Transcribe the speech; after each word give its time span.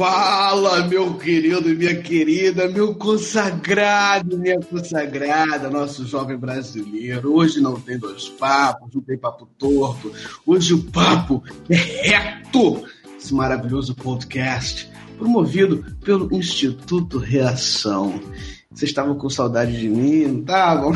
Fala, 0.00 0.86
meu 0.86 1.12
querido 1.18 1.68
e 1.68 1.74
minha 1.74 1.94
querida, 2.00 2.66
meu 2.68 2.94
consagrado 2.94 4.38
minha 4.38 4.58
consagrada, 4.58 5.68
nosso 5.68 6.06
jovem 6.06 6.38
brasileiro. 6.38 7.34
Hoje 7.34 7.60
não 7.60 7.78
tem 7.78 7.98
dois 7.98 8.26
papos, 8.26 8.94
não 8.94 9.02
tem 9.02 9.18
papo 9.18 9.46
torto. 9.58 10.10
Hoje 10.46 10.72
o 10.72 10.84
papo 10.84 11.44
é 11.68 11.74
reto. 11.74 12.82
Esse 13.14 13.34
maravilhoso 13.34 13.94
podcast 13.94 14.90
promovido 15.18 15.84
pelo 16.02 16.34
Instituto 16.34 17.18
Reação. 17.18 18.22
Vocês 18.80 18.92
estavam 18.92 19.14
com 19.14 19.28
saudade 19.28 19.78
de 19.78 19.90
mim, 19.90 20.22
não 20.24 20.40
estavam? 20.40 20.92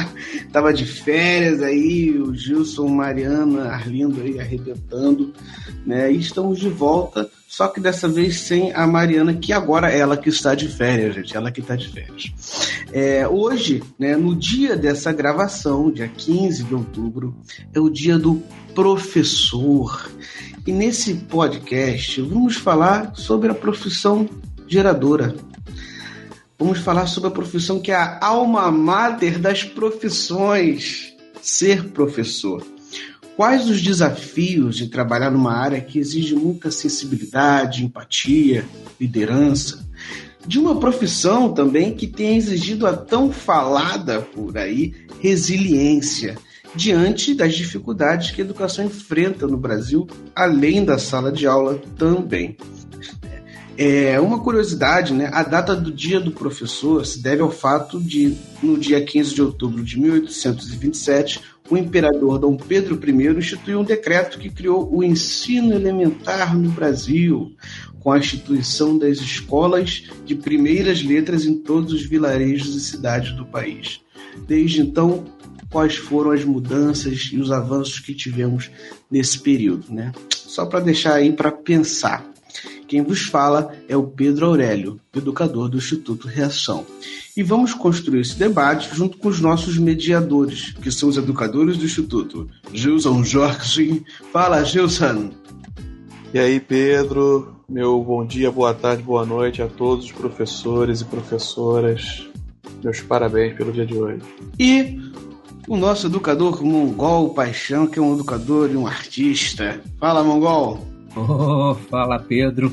Tava 0.50 0.72
de 0.72 0.86
férias 0.86 1.62
aí, 1.62 2.18
o 2.18 2.34
Gilson, 2.34 2.88
Mariana, 2.88 3.72
Arlindo 3.72 4.22
aí 4.22 4.40
arrebentando, 4.40 5.34
né? 5.84 6.10
E 6.10 6.18
estamos 6.18 6.58
de 6.58 6.70
volta, 6.70 7.28
só 7.46 7.68
que 7.68 7.78
dessa 7.78 8.08
vez 8.08 8.40
sem 8.40 8.72
a 8.72 8.86
Mariana, 8.86 9.34
que 9.34 9.52
agora 9.52 9.92
é 9.92 9.98
ela 9.98 10.16
que 10.16 10.30
está 10.30 10.54
de 10.54 10.66
férias, 10.66 11.14
gente, 11.14 11.36
ela 11.36 11.52
que 11.52 11.60
está 11.60 11.76
de 11.76 11.88
férias. 11.88 12.32
É, 12.90 13.28
hoje, 13.28 13.82
né, 13.98 14.16
no 14.16 14.34
dia 14.34 14.74
dessa 14.74 15.12
gravação, 15.12 15.90
dia 15.90 16.08
15 16.08 16.64
de 16.64 16.74
outubro, 16.74 17.36
é 17.74 17.78
o 17.78 17.90
dia 17.90 18.18
do 18.18 18.42
professor. 18.74 20.10
E 20.66 20.72
nesse 20.72 21.12
podcast 21.12 22.18
vamos 22.22 22.56
falar 22.56 23.14
sobre 23.14 23.50
a 23.50 23.54
profissão 23.54 24.26
geradora, 24.66 25.36
vamos 26.58 26.78
falar 26.78 27.06
sobre 27.06 27.28
a 27.28 27.32
profissão 27.32 27.80
que 27.80 27.90
é 27.90 27.94
a 27.94 28.18
alma 28.24 28.70
mater 28.70 29.38
das 29.38 29.64
profissões, 29.64 31.14
ser 31.42 31.84
professor. 31.90 32.66
Quais 33.36 33.68
os 33.68 33.82
desafios 33.82 34.76
de 34.76 34.88
trabalhar 34.88 35.30
numa 35.30 35.52
área 35.52 35.80
que 35.80 35.98
exige 35.98 36.34
muita 36.34 36.70
sensibilidade, 36.70 37.84
empatia, 37.84 38.64
liderança? 38.98 39.86
De 40.46 40.58
uma 40.58 40.80
profissão 40.80 41.52
também 41.52 41.94
que 41.94 42.06
tem 42.06 42.36
exigido 42.36 42.86
a 42.86 42.96
tão 42.96 43.30
falada 43.30 44.22
por 44.22 44.56
aí 44.56 44.94
resiliência 45.20 46.38
diante 46.74 47.34
das 47.34 47.54
dificuldades 47.54 48.30
que 48.30 48.40
a 48.40 48.44
educação 48.44 48.84
enfrenta 48.84 49.46
no 49.46 49.56
Brasil, 49.56 50.06
além 50.34 50.84
da 50.84 50.98
sala 50.98 51.32
de 51.32 51.46
aula 51.46 51.80
também. 51.98 52.56
É, 53.78 54.18
uma 54.18 54.40
curiosidade, 54.40 55.12
né? 55.12 55.28
A 55.32 55.42
data 55.42 55.76
do 55.76 55.92
Dia 55.92 56.18
do 56.18 56.30
Professor 56.30 57.04
se 57.04 57.22
deve 57.22 57.42
ao 57.42 57.50
fato 57.50 58.00
de, 58.00 58.34
no 58.62 58.78
dia 58.78 59.04
15 59.04 59.34
de 59.34 59.42
outubro 59.42 59.84
de 59.84 60.00
1827, 60.00 61.40
o 61.68 61.76
imperador 61.76 62.38
Dom 62.38 62.56
Pedro 62.56 62.98
I 63.04 63.38
instituiu 63.38 63.80
um 63.80 63.84
decreto 63.84 64.38
que 64.38 64.48
criou 64.48 64.88
o 64.90 65.02
ensino 65.04 65.74
elementar 65.74 66.56
no 66.56 66.70
Brasil, 66.70 67.52
com 68.00 68.12
a 68.12 68.18
instituição 68.18 68.96
das 68.96 69.18
escolas 69.18 70.04
de 70.24 70.34
primeiras 70.34 71.02
letras 71.02 71.44
em 71.44 71.58
todos 71.58 71.92
os 71.92 72.06
vilarejos 72.06 72.74
e 72.74 72.80
cidades 72.80 73.32
do 73.32 73.44
país. 73.44 74.00
Desde 74.46 74.80
então, 74.80 75.24
quais 75.70 75.96
foram 75.96 76.30
as 76.30 76.44
mudanças 76.44 77.30
e 77.32 77.38
os 77.38 77.50
avanços 77.50 77.98
que 77.98 78.14
tivemos 78.14 78.70
nesse 79.10 79.38
período, 79.38 79.92
né? 79.92 80.12
Só 80.30 80.64
para 80.64 80.80
deixar 80.80 81.14
aí 81.14 81.32
para 81.32 81.50
pensar. 81.50 82.35
Quem 82.88 83.02
vos 83.02 83.22
fala 83.22 83.74
é 83.88 83.96
o 83.96 84.04
Pedro 84.04 84.46
Aurélio, 84.46 85.00
educador 85.14 85.68
do 85.68 85.78
Instituto 85.78 86.28
Reação. 86.28 86.86
E 87.36 87.42
vamos 87.42 87.74
construir 87.74 88.20
esse 88.20 88.38
debate 88.38 88.94
junto 88.94 89.18
com 89.18 89.28
os 89.28 89.40
nossos 89.40 89.76
mediadores, 89.76 90.72
que 90.80 90.90
são 90.90 91.08
os 91.08 91.16
educadores 91.16 91.76
do 91.76 91.84
Instituto. 91.84 92.48
Gilson 92.72 93.24
Jorge. 93.24 94.04
Fala, 94.32 94.62
Gilson. 94.64 95.30
E 96.32 96.38
aí, 96.38 96.60
Pedro? 96.60 97.56
Meu 97.68 98.02
bom 98.04 98.24
dia, 98.24 98.50
boa 98.50 98.72
tarde, 98.72 99.02
boa 99.02 99.26
noite 99.26 99.60
a 99.60 99.66
todos 99.66 100.06
os 100.06 100.12
professores 100.12 101.00
e 101.00 101.04
professoras. 101.04 102.28
Meus 102.82 103.00
parabéns 103.00 103.56
pelo 103.56 103.72
dia 103.72 103.84
de 103.84 103.96
hoje. 103.96 104.22
E 104.58 105.00
o 105.66 105.76
nosso 105.76 106.06
educador 106.06 106.62
Mongol 106.62 107.34
Paixão, 107.34 107.88
que 107.88 107.98
é 107.98 108.02
um 108.02 108.14
educador 108.14 108.70
e 108.70 108.76
um 108.76 108.86
artista. 108.86 109.80
Fala, 109.98 110.22
Mongol. 110.22 110.95
Oh, 111.18 111.74
fala 111.74 112.18
Pedro, 112.18 112.70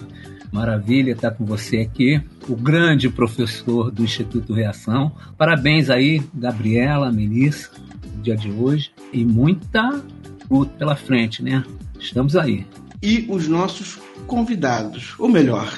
maravilha 0.52 1.14
estar 1.14 1.32
com 1.32 1.46
você 1.46 1.78
aqui, 1.78 2.22
o 2.50 2.58
grande 2.58 3.08
professor 3.10 3.90
do 3.90 4.04
Instituto 4.04 4.52
Reação. 4.52 5.14
Parabéns 5.38 5.90
aí, 5.90 6.22
Gabriela, 6.34 7.10
Melissa, 7.10 7.70
no 8.14 8.22
dia 8.22 8.36
de 8.36 8.52
hoje 8.52 8.92
e 9.14 9.24
muita 9.24 10.04
luta 10.52 10.74
pela 10.78 10.94
frente, 10.94 11.42
né? 11.42 11.64
Estamos 11.98 12.36
aí. 12.36 12.68
E 13.02 13.26
os 13.30 13.48
nossos 13.48 13.98
convidados, 14.28 15.16
ou 15.18 15.30
melhor, 15.30 15.74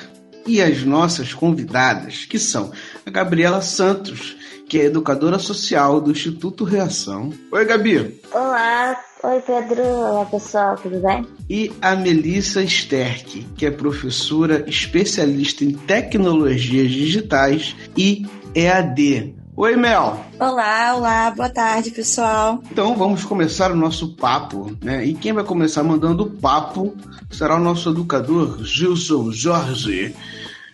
e 0.47 0.59
as 0.59 0.84
nossas 0.84 1.36
convidadas, 1.36 2.26
que 2.26 2.40
são 2.40 2.72
a 3.06 3.12
Gabriela 3.12 3.62
Santos, 3.62 4.36
que 4.75 4.81
é 4.81 4.86
educadora 4.88 5.40
social 5.40 6.02
do 6.02 6.12
Instituto 6.12 6.66
Reação. 6.66 7.30
Oi, 7.50 7.63
Gabi. 7.63 8.19
Olá, 8.34 9.00
oi 9.24 9.40
Pedro, 9.40 9.81
olá 9.81 10.25
pessoal, 10.25 10.75
tudo 10.75 11.00
bem? 11.00 11.25
E 11.50 11.72
a 11.81 11.96
Melissa 11.96 12.62
Sterck, 12.62 13.47
que 13.56 13.66
é 13.66 13.72
professora 13.72 14.66
especialista 14.68 15.64
em 15.64 15.72
tecnologias 15.72 16.91
digitais 16.91 17.74
e 17.96 18.25
EAD. 18.53 19.34
Oi, 19.56 19.78
Mel. 19.78 20.19
Olá, 20.38 20.94
olá, 20.97 21.31
boa 21.31 21.47
tarde, 21.47 21.91
pessoal. 21.91 22.62
Então 22.69 22.97
vamos 22.97 23.24
começar 23.24 23.72
o 23.72 23.75
nosso 23.78 24.14
papo, 24.18 24.75
né? 24.84 25.06
E 25.06 25.14
quem 25.14 25.31
vai 25.31 25.46
começar 25.46 25.81
mandando 25.84 26.24
o 26.24 26.30
papo 26.30 26.94
será 27.31 27.56
o 27.56 27.62
nosso 27.62 27.91
educador 27.91 28.62
Gilson 28.66 29.31
Jorge. 29.31 30.14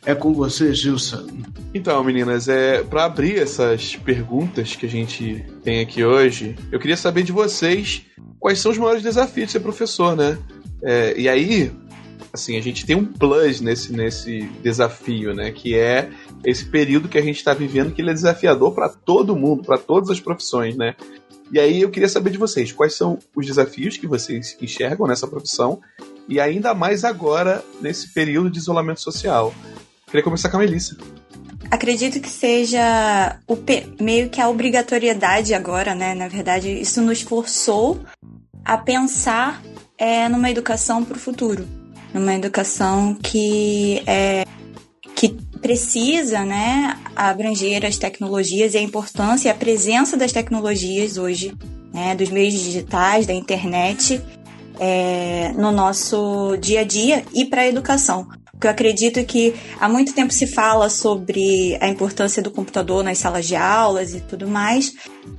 É 0.03 0.15
com 0.15 0.33
você, 0.33 0.73
Gilson. 0.73 1.27
Então, 1.73 2.03
meninas, 2.03 2.47
é 2.47 2.83
para 2.83 3.05
abrir 3.05 3.37
essas 3.37 3.95
perguntas 3.95 4.75
que 4.75 4.85
a 4.85 4.89
gente 4.89 5.45
tem 5.63 5.79
aqui 5.79 6.03
hoje, 6.03 6.55
eu 6.71 6.79
queria 6.79 6.97
saber 6.97 7.23
de 7.23 7.31
vocês 7.31 8.03
quais 8.39 8.59
são 8.59 8.71
os 8.71 8.77
maiores 8.77 9.03
desafios 9.03 9.47
de 9.47 9.51
ser 9.53 9.59
professor, 9.59 10.15
né? 10.15 10.39
É, 10.83 11.13
e 11.15 11.29
aí, 11.29 11.71
assim, 12.33 12.57
a 12.57 12.61
gente 12.61 12.83
tem 12.83 12.95
um 12.95 13.05
plus 13.05 13.61
nesse, 13.61 13.93
nesse 13.93 14.41
desafio, 14.63 15.35
né? 15.35 15.51
Que 15.51 15.75
é 15.75 16.09
esse 16.43 16.65
período 16.65 17.07
que 17.07 17.19
a 17.19 17.21
gente 17.21 17.37
está 17.37 17.53
vivendo, 17.53 17.93
que 17.93 18.01
ele 18.01 18.09
é 18.09 18.13
desafiador 18.13 18.73
para 18.73 18.89
todo 18.89 19.35
mundo, 19.35 19.63
para 19.63 19.77
todas 19.77 20.09
as 20.09 20.19
profissões, 20.19 20.75
né? 20.75 20.95
E 21.51 21.59
aí 21.59 21.81
eu 21.81 21.91
queria 21.91 22.09
saber 22.09 22.31
de 22.31 22.37
vocês, 22.37 22.71
quais 22.71 22.95
são 22.95 23.19
os 23.35 23.45
desafios 23.45 23.97
que 23.97 24.07
vocês 24.07 24.57
enxergam 24.61 25.05
nessa 25.05 25.27
profissão 25.27 25.79
e 26.27 26.39
ainda 26.39 26.73
mais 26.73 27.03
agora 27.03 27.63
nesse 27.81 28.13
período 28.13 28.49
de 28.49 28.57
isolamento 28.57 29.01
social. 29.01 29.53
Queria 30.11 30.23
começar 30.23 30.49
com 30.49 30.57
a 30.57 30.59
Melissa. 30.59 30.97
Acredito 31.71 32.19
que 32.19 32.29
seja 32.29 33.39
o 33.47 33.57
meio 34.03 34.29
que 34.29 34.41
a 34.41 34.49
obrigatoriedade 34.49 35.53
agora, 35.53 35.95
né? 35.95 36.13
Na 36.13 36.27
verdade, 36.27 36.69
isso 36.69 37.01
nos 37.01 37.21
forçou 37.21 38.01
a 38.65 38.77
pensar 38.77 39.61
é, 39.97 40.27
numa 40.27 40.51
educação 40.51 41.05
para 41.05 41.15
o 41.15 41.19
futuro, 41.19 41.65
numa 42.13 42.35
educação 42.35 43.15
que 43.15 44.03
é 44.05 44.45
que 45.15 45.29
precisa, 45.61 46.43
né, 46.43 46.97
abranger 47.15 47.85
as 47.85 47.95
tecnologias 47.95 48.73
e 48.73 48.79
a 48.79 48.81
importância 48.81 49.47
e 49.47 49.51
a 49.51 49.55
presença 49.55 50.17
das 50.17 50.31
tecnologias 50.31 51.17
hoje, 51.17 51.55
né, 51.93 52.15
dos 52.15 52.29
meios 52.29 52.53
digitais, 52.53 53.27
da 53.27 53.33
internet, 53.33 54.19
é, 54.79 55.53
no 55.55 55.71
nosso 55.71 56.57
dia 56.57 56.81
a 56.81 56.83
dia 56.83 57.23
e 57.33 57.45
para 57.45 57.61
a 57.61 57.67
educação. 57.67 58.27
Porque 58.61 58.67
eu 58.67 58.71
acredito 58.73 59.25
que 59.25 59.55
há 59.79 59.89
muito 59.89 60.13
tempo 60.13 60.31
se 60.31 60.45
fala 60.45 60.87
sobre 60.87 61.75
a 61.81 61.87
importância 61.87 62.43
do 62.43 62.51
computador 62.51 63.03
nas 63.03 63.17
salas 63.17 63.47
de 63.47 63.55
aulas 63.55 64.13
e 64.13 64.21
tudo 64.21 64.47
mais, 64.47 64.93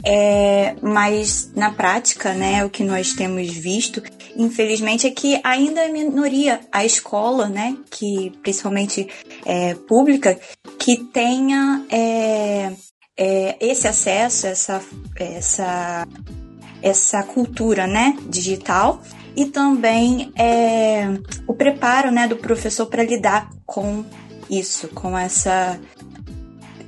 é, 0.04 0.74
mas 0.82 1.52
na 1.54 1.70
prática, 1.70 2.34
né, 2.34 2.64
o 2.64 2.68
que 2.68 2.82
nós 2.82 3.12
temos 3.12 3.48
visto, 3.48 4.02
infelizmente, 4.36 5.06
é 5.06 5.10
que 5.12 5.40
ainda 5.44 5.82
é 5.82 5.88
minoria 5.88 6.62
a 6.72 6.84
escola, 6.84 7.48
né, 7.48 7.76
que 7.92 8.32
principalmente 8.42 9.06
é, 9.46 9.74
pública, 9.74 10.36
que 10.76 10.96
tenha 10.96 11.86
é, 11.92 12.72
é, 13.16 13.56
esse 13.60 13.86
acesso, 13.86 14.48
essa, 14.48 14.82
essa, 15.14 16.08
essa 16.82 17.22
cultura, 17.22 17.86
né, 17.86 18.16
digital 18.28 19.00
e 19.36 19.46
também 19.46 20.32
é, 20.36 21.06
o 21.46 21.54
preparo 21.54 22.10
né, 22.10 22.26
do 22.26 22.36
professor 22.36 22.86
para 22.86 23.02
lidar 23.02 23.50
com 23.66 24.04
isso, 24.48 24.88
com 24.88 25.16
essa 25.16 25.78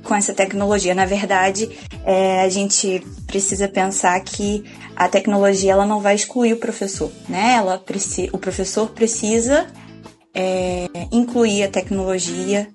com 0.03 0.13
essa 0.13 0.35
tecnologia. 0.35 0.93
Na 0.93 1.05
verdade, 1.05 1.67
é, 2.05 2.41
a 2.41 2.49
gente 2.49 3.03
precisa 3.25 3.67
pensar 3.67 4.19
que 4.19 4.63
a 4.95 5.09
tecnologia 5.09 5.71
ela 5.71 5.85
não 5.85 5.99
vai 5.99 6.13
excluir 6.13 6.53
o 6.53 6.57
professor, 6.57 7.11
né? 7.27 7.55
Ela 7.55 7.83
o 8.31 8.37
professor 8.37 8.89
precisa 8.91 9.65
é, 10.33 10.87
incluir 11.11 11.63
a 11.63 11.69
tecnologia 11.69 12.67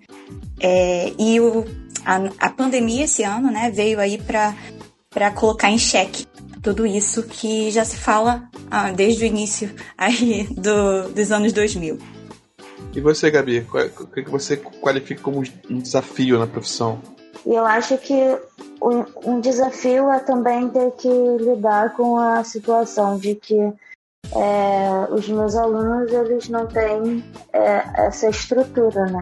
é, 0.59 1.13
e 1.19 1.39
o, 1.41 1.65
a, 2.05 2.47
a 2.47 2.51
pandemia 2.51 3.05
esse 3.05 3.23
ano, 3.23 3.51
né, 3.51 3.71
veio 3.71 4.01
aí 4.01 4.19
para 4.19 5.31
colocar 5.31 5.71
em 5.71 5.79
xeque 5.79 6.27
tudo 6.63 6.87
isso 6.87 7.23
que 7.25 7.71
já 7.71 7.85
se 7.85 7.97
fala 7.97 8.49
ah, 8.71 8.93
desde 8.93 9.25
o 9.25 9.27
início 9.27 9.75
aí 9.97 10.47
do, 10.51 11.09
dos 11.11 11.33
anos 11.33 11.53
2000. 11.53 11.99
E 12.95 13.01
você, 13.01 13.31
Gabi, 13.31 13.67
o 14.01 14.07
que 14.07 14.23
você 14.23 14.57
qualifica 14.57 15.23
como 15.23 15.43
um 15.71 15.79
desafio 15.79 16.39
na 16.39 16.47
profissão? 16.47 17.01
Eu 17.47 17.65
acho 17.65 17.97
que 17.99 18.15
um, 18.83 19.05
um 19.25 19.41
desafio 19.41 20.11
é 20.11 20.19
também 20.19 20.69
ter 20.69 20.91
que 20.93 21.09
lidar 21.09 21.95
com 21.95 22.19
a 22.19 22.43
situação 22.43 23.17
de 23.17 23.35
que 23.35 23.57
é, 24.35 25.09
os 25.11 25.29
meus 25.29 25.55
alunos 25.55 26.13
eles 26.13 26.49
não 26.49 26.67
têm 26.67 27.25
é, 27.53 28.07
essa 28.07 28.29
estrutura, 28.29 29.07
né? 29.07 29.21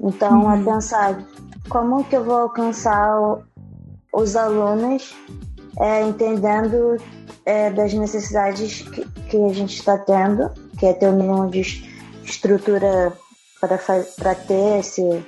Então 0.00 0.50
é 0.50 0.54
uhum. 0.54 0.60
é 0.60 0.74
pensar 0.74 1.24
como 1.68 2.04
que 2.04 2.16
eu 2.16 2.24
vou 2.24 2.36
alcançar 2.36 3.18
o, 3.18 3.42
os 4.12 4.36
alunos 4.36 5.14
é, 5.78 6.02
entendendo 6.02 6.96
é, 7.44 7.70
das 7.70 7.92
necessidades 7.92 8.82
que, 8.82 9.04
que 9.28 9.36
a 9.36 9.52
gente 9.52 9.78
está 9.78 9.98
tendo, 9.98 10.50
que 10.78 10.86
é 10.86 10.92
ter 10.92 11.08
o 11.08 11.12
mínimo 11.12 11.50
de 11.50 11.60
estrutura 12.24 13.12
para 13.60 14.34
ter 14.34 14.80
esse, 14.80 15.24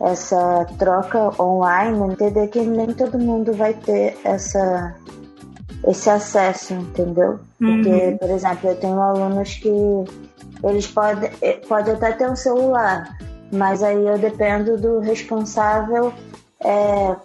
essa 0.00 0.66
troca 0.78 1.42
online, 1.42 2.12
entender 2.12 2.48
que 2.48 2.60
nem 2.60 2.92
todo 2.92 3.18
mundo 3.18 3.52
vai 3.52 3.74
ter 3.74 4.16
essa, 4.24 4.94
esse 5.86 6.08
acesso, 6.08 6.74
entendeu? 6.74 7.38
Porque, 7.58 7.88
uhum. 7.88 8.18
por 8.18 8.30
exemplo, 8.30 8.70
eu 8.70 8.76
tenho 8.76 9.00
alunos 9.00 9.54
que 9.54 9.70
eles 10.64 10.86
podem 10.86 11.30
pode 11.68 11.90
até 11.90 12.12
ter 12.12 12.28
um 12.28 12.36
celular, 12.36 13.16
mas 13.52 13.82
aí 13.82 14.06
eu 14.06 14.18
dependo 14.18 14.76
do 14.76 14.98
responsável 14.98 16.12
é, 16.60 17.16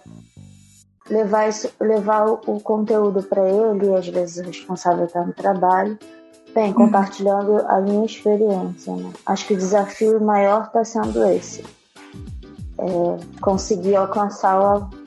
levar, 1.08 1.48
isso, 1.48 1.70
levar 1.80 2.26
o 2.26 2.60
conteúdo 2.60 3.22
para 3.22 3.48
ele, 3.48 3.86
e 3.86 3.94
às 3.94 4.08
vezes 4.08 4.38
o 4.38 4.46
responsável 4.46 5.04
está 5.04 5.24
no 5.24 5.32
trabalho, 5.32 5.98
bem, 6.54 6.68
uhum. 6.68 6.74
compartilhando 6.74 7.58
a 7.66 7.80
minha 7.80 8.04
experiência. 8.04 8.94
Né? 8.94 9.10
Acho 9.26 9.46
que 9.46 9.54
o 9.54 9.58
desafio 9.58 10.20
maior 10.20 10.64
está 10.64 10.84
sendo 10.84 11.24
esse. 11.28 11.64
É, 12.78 13.40
conseguir 13.40 13.96
alcançar 13.96 14.58
o 14.58 15.04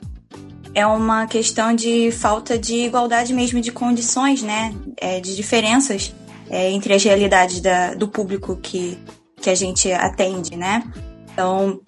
é 0.74 0.86
uma 0.86 1.26
questão 1.26 1.74
de 1.74 2.12
falta 2.12 2.56
de 2.56 2.74
igualdade 2.84 3.34
mesmo 3.34 3.60
de 3.60 3.72
condições, 3.72 4.42
né? 4.42 4.72
É, 4.96 5.18
de 5.18 5.34
diferenças 5.34 6.14
é, 6.48 6.70
entre 6.70 6.94
as 6.94 7.02
realidades 7.02 7.60
da, 7.60 7.94
do 7.94 8.06
público 8.06 8.56
que, 8.56 8.96
que 9.40 9.50
a 9.50 9.54
gente 9.54 9.90
atende, 9.92 10.56
né? 10.56 10.84
Então, 11.32 11.80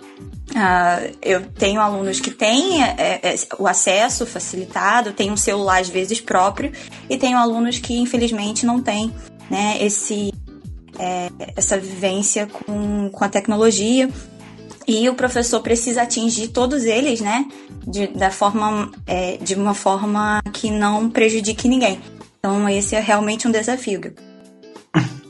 uh, 0.50 1.17
eu 1.23 1.43
tenho 1.47 1.81
alunos 1.81 2.20
que 2.20 2.31
têm 2.31 2.82
é, 2.82 3.20
é, 3.23 3.35
o 3.58 3.67
acesso 3.67 4.26
facilitado, 4.26 5.12
têm 5.12 5.31
um 5.31 5.37
celular 5.37 5.81
às 5.81 5.88
vezes 5.88 6.20
próprio, 6.20 6.73
e 7.08 7.17
tenho 7.17 7.38
alunos 7.38 7.79
que 7.79 7.97
infelizmente 7.99 8.67
não 8.67 8.81
têm 8.81 9.12
né, 9.50 9.79
esse, 9.81 10.32
é, 10.99 11.31
essa 11.56 11.79
vivência 11.79 12.47
com, 12.47 13.11
com 13.11 13.25
a 13.25 13.29
tecnologia. 13.29 14.08
E 14.87 15.08
o 15.08 15.14
professor 15.14 15.61
precisa 15.61 16.02
atingir 16.02 16.49
todos 16.49 16.85
eles, 16.85 17.20
né? 17.20 17.46
De, 17.87 18.08
da 18.08 18.31
forma, 18.31 18.91
é, 19.06 19.37
de 19.37 19.55
uma 19.55 19.75
forma 19.75 20.43
que 20.53 20.69
não 20.70 21.08
prejudique 21.08 21.69
ninguém. 21.69 22.00
Então, 22.38 22.69
esse 22.69 22.96
é 22.96 23.00
realmente 23.00 23.46
um 23.46 23.53
desafio. 23.53 24.00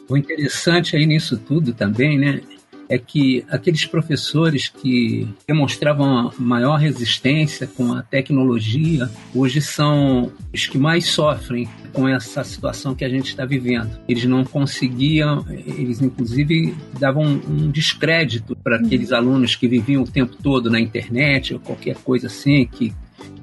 O 0.08 0.16
interessante 0.16 0.96
aí 0.96 1.04
nisso 1.04 1.36
tudo 1.36 1.74
também, 1.74 2.18
né? 2.18 2.40
É 2.90 2.98
que 2.98 3.44
aqueles 3.48 3.86
professores 3.86 4.68
que 4.68 5.28
demonstravam 5.46 6.32
maior 6.36 6.76
resistência 6.76 7.68
com 7.68 7.92
a 7.92 8.02
tecnologia 8.02 9.08
hoje 9.32 9.60
são 9.62 10.32
os 10.52 10.66
que 10.66 10.76
mais 10.76 11.06
sofrem 11.06 11.68
com 11.92 12.08
essa 12.08 12.42
situação 12.42 12.92
que 12.92 13.04
a 13.04 13.08
gente 13.08 13.28
está 13.28 13.46
vivendo. 13.46 13.96
Eles 14.08 14.24
não 14.24 14.44
conseguiam, 14.44 15.46
eles 15.48 16.02
inclusive 16.02 16.74
davam 16.98 17.24
um 17.24 17.70
descrédito 17.70 18.56
para 18.56 18.76
aqueles 18.76 19.12
alunos 19.12 19.54
que 19.54 19.68
viviam 19.68 20.02
o 20.02 20.10
tempo 20.10 20.36
todo 20.42 20.68
na 20.68 20.80
internet 20.80 21.54
ou 21.54 21.60
qualquer 21.60 21.94
coisa 21.98 22.26
assim, 22.26 22.66
que 22.66 22.92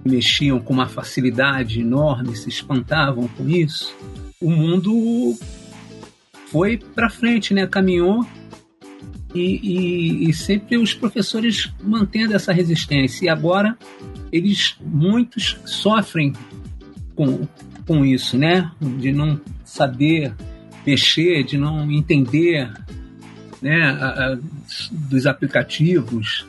mexiam 0.03 0.59
com 0.59 0.73
uma 0.73 0.87
facilidade 0.87 1.79
enorme, 1.79 2.35
se 2.35 2.49
espantavam 2.49 3.29
com 3.29 3.47
isso. 3.49 3.95
O 4.41 4.49
mundo 4.49 5.37
foi 6.47 6.77
para 6.77 7.09
frente, 7.09 7.53
né? 7.53 7.65
Caminhou 7.65 8.25
e, 9.37 9.59
e, 9.61 10.29
e, 10.29 10.33
sempre 10.33 10.77
os 10.77 10.93
professores 10.93 11.71
mantendo 11.83 12.35
essa 12.35 12.51
resistência. 12.51 13.25
E 13.25 13.29
agora 13.29 13.77
eles, 14.31 14.75
muitos, 14.81 15.57
sofrem 15.65 16.33
com, 17.15 17.47
com 17.85 18.05
isso, 18.05 18.37
né? 18.37 18.71
De 18.81 19.11
não 19.11 19.39
saber 19.63 20.33
mexer, 20.85 21.43
de 21.43 21.57
não 21.57 21.91
entender 21.91 22.71
né, 23.61 23.89
a, 23.89 24.07
a, 24.07 24.37
dos 24.91 25.25
aplicativos. 25.25 26.45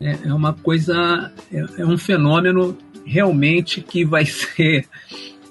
É, 0.00 0.18
é 0.26 0.34
uma 0.34 0.52
coisa, 0.52 1.32
é, 1.52 1.64
é, 1.78 1.86
um 1.86 1.98
fenômeno 1.98 2.76
realmente 3.04 3.80
que 3.80 4.04
vai 4.04 4.24
ser 4.26 4.86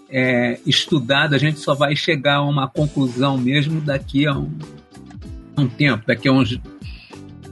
é, 0.10 0.60
estudado. 0.66 1.36
A 1.36 1.38
gente 1.38 1.60
só 1.60 1.76
vai 1.76 1.96
chegar 1.96 2.38
a 2.38 2.44
uma 2.44 2.68
conclusão 2.68 3.38
mesmo 3.38 3.82
daqui 3.82 4.26
a 4.26 4.38
um, 4.38 4.52
um 5.58 5.68
tempo, 5.68 6.04
daqui 6.06 6.28
a 6.28 6.32
uns 6.32 6.60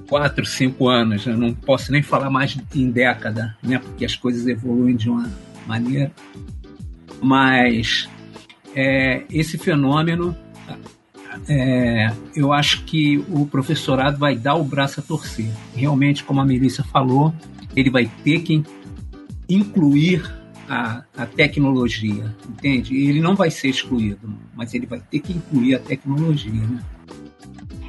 quatro, 0.07 0.46
cinco 0.46 0.88
anos. 0.88 1.25
Eu 1.25 1.38
não 1.38 1.54
posso 1.54 1.92
nem 1.92 2.02
falar 2.02 2.30
mais 2.30 2.57
em 2.75 2.90
década, 2.90 3.57
né? 3.62 3.80
Porque 3.80 4.06
as 4.06 4.16
coisas 4.16 4.48
evoluem 4.48 4.96
de 4.96 5.10
uma 5.10 5.30
maneira. 5.68 6.12
Mas 7.22 8.07
é, 8.75 9.24
esse 9.30 9.57
fenômeno, 9.57 10.36
é, 11.48 12.12
eu 12.36 12.54
acho 12.54 12.84
que 12.84 13.18
o 13.30 13.46
professorado 13.46 14.18
vai 14.18 14.36
dar 14.36 14.56
o 14.56 14.63
braço 14.63 15.00
a 15.00 15.04
torcer. 15.04 15.50
Realmente, 15.75 16.24
como 16.24 16.42
a 16.42 16.46
Melissa 16.46 16.84
falou, 16.84 17.34
ele 17.75 17.89
vai 17.89 18.10
ter 18.24 18.39
que 18.41 18.63
incluir 19.50 20.24
a, 20.68 21.03
a, 21.15 21.25
tecnologia, 21.25 22.34
entende? 22.50 22.96
Ele 22.96 23.22
não 23.22 23.36
vai 23.36 23.51
ser 23.51 23.68
excluído, 23.68 24.34
mas 24.56 24.74
ele 24.74 24.88
vai 24.88 25.00
ter 25.00 25.20
que 25.20 25.34
incluir 25.34 25.75
a 25.75 25.79
tecnologia, 25.79 26.51
né? 26.51 26.79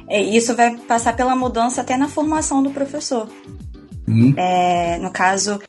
É, 0.09 0.21
isso 0.21 0.55
vai 0.55 0.75
passar 0.77 1.15
pela 1.15 1.35
mudança 1.35 1.81
até 1.81 1.97
na 1.97 2.07
formação 2.07 2.63
do 2.63 2.71
professor. 2.71 3.29
Hum. 4.07 4.33
É, 4.37 4.97
no 4.99 5.11
caso, 5.11 5.59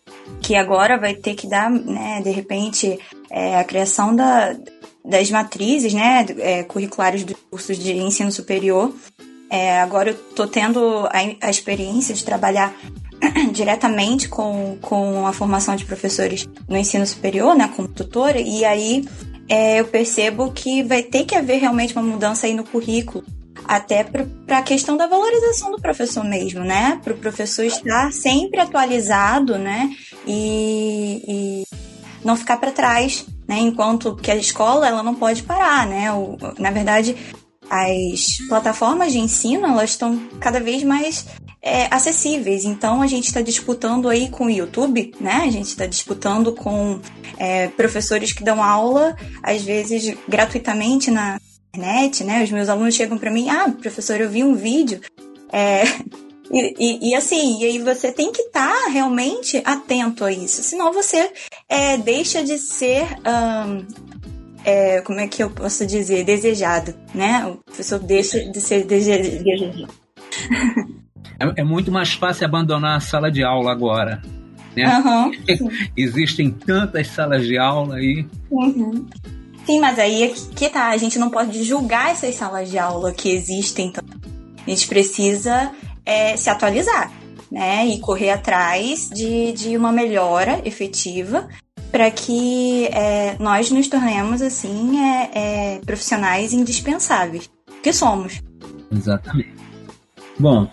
que 0.41 0.55
agora 0.55 0.97
vai 0.97 1.15
ter 1.15 1.35
que 1.35 1.49
dar, 1.49 1.69
né, 1.71 2.21
de 2.23 2.31
repente, 2.31 2.99
é, 3.31 3.59
a 3.59 3.65
criação 3.65 4.15
da, 4.15 4.57
das 5.05 5.31
matrizes 5.31 5.93
né, 5.93 6.25
é, 6.39 6.63
curriculares 6.63 7.25
dos 7.25 7.37
cursos 7.51 7.77
de 7.77 7.93
ensino 7.93 8.31
superior. 8.31 8.95
É, 9.51 9.81
agora 9.81 10.11
eu 10.11 10.15
estou 10.15 10.47
tendo 10.47 11.07
a, 11.07 11.47
a 11.47 11.51
experiência 11.51 12.15
de 12.15 12.25
trabalhar 12.25 12.73
diretamente 13.53 14.29
com, 14.29 14.79
com 14.81 15.27
a 15.27 15.33
formação 15.33 15.75
de 15.75 15.85
professores 15.85 16.49
no 16.69 16.77
ensino 16.77 17.07
superior, 17.07 17.57
né, 17.57 17.73
como 17.75 17.89
tutora, 17.89 18.41
e 18.41 18.65
aí 18.65 19.05
é, 19.49 19.81
eu 19.81 19.87
percebo 19.87 20.53
que 20.53 20.85
vai 20.85 21.03
ter 21.03 21.25
que 21.25 21.35
haver 21.35 21.59
realmente 21.59 21.93
uma 21.93 22.03
mudança 22.03 22.47
aí 22.47 22.55
no 22.55 22.63
currículo 22.63 23.25
até 23.69 24.03
para 24.03 24.59
a 24.59 24.63
questão 24.63 24.97
da 24.97 25.07
valorização 25.07 25.71
do 25.71 25.79
professor 25.79 26.25
mesmo, 26.25 26.65
né? 26.65 26.99
Para 27.05 27.13
o 27.13 27.19
professor 27.19 27.67
estar 27.67 28.11
sempre 28.11 28.59
atualizado, 28.59 29.59
né? 29.59 29.95
E, 30.27 31.23
e 31.29 31.65
não 32.25 32.35
ficar 32.35 32.57
para 32.57 32.73
trás, 32.73 33.27
né? 33.47 33.59
Enquanto 33.59 34.17
que 34.17 34.31
a 34.31 34.37
escola 34.37 34.89
ela 34.89 35.03
não 35.03 35.15
pode 35.15 35.43
parar, 35.43 35.87
né? 35.87 36.11
O, 36.11 36.39
na 36.59 36.71
verdade, 36.71 37.15
as 37.69 38.39
plataformas 38.49 39.13
de 39.13 39.19
ensino 39.19 39.67
elas 39.67 39.91
estão 39.91 40.19
cada 40.41 40.61
vez 40.61 40.83
mais 40.83 41.27
é, 41.61 41.95
acessíveis. 41.95 42.65
Então 42.65 43.03
a 43.03 43.07
gente 43.07 43.27
está 43.27 43.43
disputando 43.43 44.09
aí 44.09 44.31
com 44.31 44.47
o 44.47 44.51
YouTube, 44.51 45.13
né? 45.21 45.43
A 45.45 45.51
gente 45.51 45.67
está 45.67 45.85
disputando 45.85 46.55
com 46.55 47.01
é, 47.37 47.69
professores 47.69 48.33
que 48.33 48.43
dão 48.43 48.63
aula, 48.63 49.15
às 49.43 49.63
vezes 49.63 50.17
gratuitamente 50.27 51.11
na, 51.11 51.39
internet, 51.69 52.25
né? 52.25 52.43
Os 52.43 52.51
meus 52.51 52.69
alunos 52.69 52.95
chegam 52.95 53.19
para 53.19 53.31
mim, 53.31 53.49
ah, 53.49 53.71
professor, 53.71 54.21
eu 54.21 54.29
vi 54.29 54.43
um 54.43 54.55
vídeo. 54.55 55.01
É, 55.53 55.83
e, 56.51 56.75
e, 56.79 57.11
e, 57.11 57.15
assim, 57.15 57.61
e 57.61 57.65
aí 57.65 57.79
você 57.79 58.13
tem 58.13 58.33
que 58.33 58.43
estar 58.43 58.69
tá 58.69 58.91
realmente 58.91 59.61
atento 59.65 60.25
a 60.25 60.33
isso, 60.33 60.63
senão 60.63 60.93
você 60.93 61.31
é, 61.69 61.97
deixa 61.97 62.43
de 62.43 62.59
ser, 62.59 63.07
um, 63.27 63.87
é, 64.65 65.01
como 65.03 65.21
é 65.21 65.29
que 65.29 65.43
eu 65.43 65.51
posso 65.51 65.87
dizer, 65.87 66.25
desejado, 66.25 66.95
né? 67.15 67.47
O 67.47 67.57
professor 67.57 67.99
deixa 67.99 68.45
de 68.51 68.61
ser 68.61 68.85
desejado. 68.85 69.89
É, 71.41 71.61
é 71.61 71.65
muito 71.65 71.93
mais 71.93 72.15
fácil 72.15 72.45
abandonar 72.47 72.97
a 72.97 73.01
sala 73.01 73.31
de 73.31 73.45
aula 73.45 73.71
agora. 73.71 74.21
Né? 74.77 74.85
Aham. 74.85 75.31
Existem 75.97 76.51
tantas 76.51 77.07
salas 77.07 77.47
de 77.47 77.57
aula 77.57 77.95
aí. 77.95 78.27
Uhum. 78.51 79.07
Sim, 79.69 79.81
mas 79.81 79.99
aí 79.99 80.23
é 80.23 80.29
que, 80.29 80.71
tá, 80.71 80.89
a 80.89 80.97
gente 80.97 81.19
não 81.19 81.29
pode 81.29 81.63
julgar 81.63 82.11
essas 82.11 82.35
salas 82.35 82.71
de 82.71 82.79
aula 82.79 83.13
que 83.13 83.29
existem. 83.29 83.89
Então, 83.89 84.03
a 84.67 84.71
gente 84.71 84.89
precisa 84.89 85.71
é, 86.07 86.35
se 86.39 86.49
atualizar, 86.49 87.13
né? 87.53 87.87
E 87.87 88.01
correr 88.01 88.31
atrás 88.31 89.11
de, 89.11 89.53
de 89.53 89.77
uma 89.77 89.93
melhora 89.93 90.63
efetiva 90.65 91.47
para 91.93 92.11
que 92.11 92.87
é, 92.87 93.37
nós 93.39 93.71
nos 93.71 93.89
tornemos, 93.89 94.41
assim, 94.41 94.99
é, 95.03 95.31
é, 95.35 95.81
profissionais 95.81 96.55
indispensáveis. 96.55 97.51
Que 97.83 97.93
somos. 97.93 98.41
Exatamente. 98.91 99.53
Bom, 100.39 100.67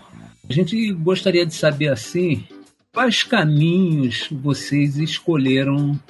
a 0.48 0.52
gente 0.54 0.90
gostaria 0.94 1.44
de 1.44 1.54
saber 1.54 1.88
assim 1.88 2.46
quais 2.94 3.22
caminhos 3.22 4.26
vocês 4.30 4.96
escolheram 4.96 6.00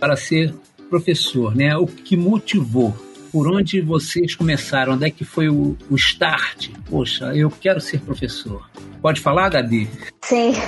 para 0.00 0.16
ser 0.16 0.52
professor, 0.88 1.54
né? 1.54 1.76
O 1.76 1.86
que 1.86 2.16
motivou? 2.16 2.94
Por 3.32 3.48
onde 3.52 3.80
vocês 3.80 4.34
começaram? 4.34 4.94
Onde 4.94 5.06
é 5.06 5.10
que 5.10 5.24
foi 5.24 5.48
o, 5.48 5.76
o 5.90 5.96
start? 5.96 6.70
Poxa, 6.88 7.34
eu 7.34 7.50
quero 7.50 7.80
ser 7.80 8.00
professor. 8.00 8.68
Pode 9.02 9.20
falar, 9.20 9.48
Gabi? 9.50 9.88
Sim. 10.22 10.52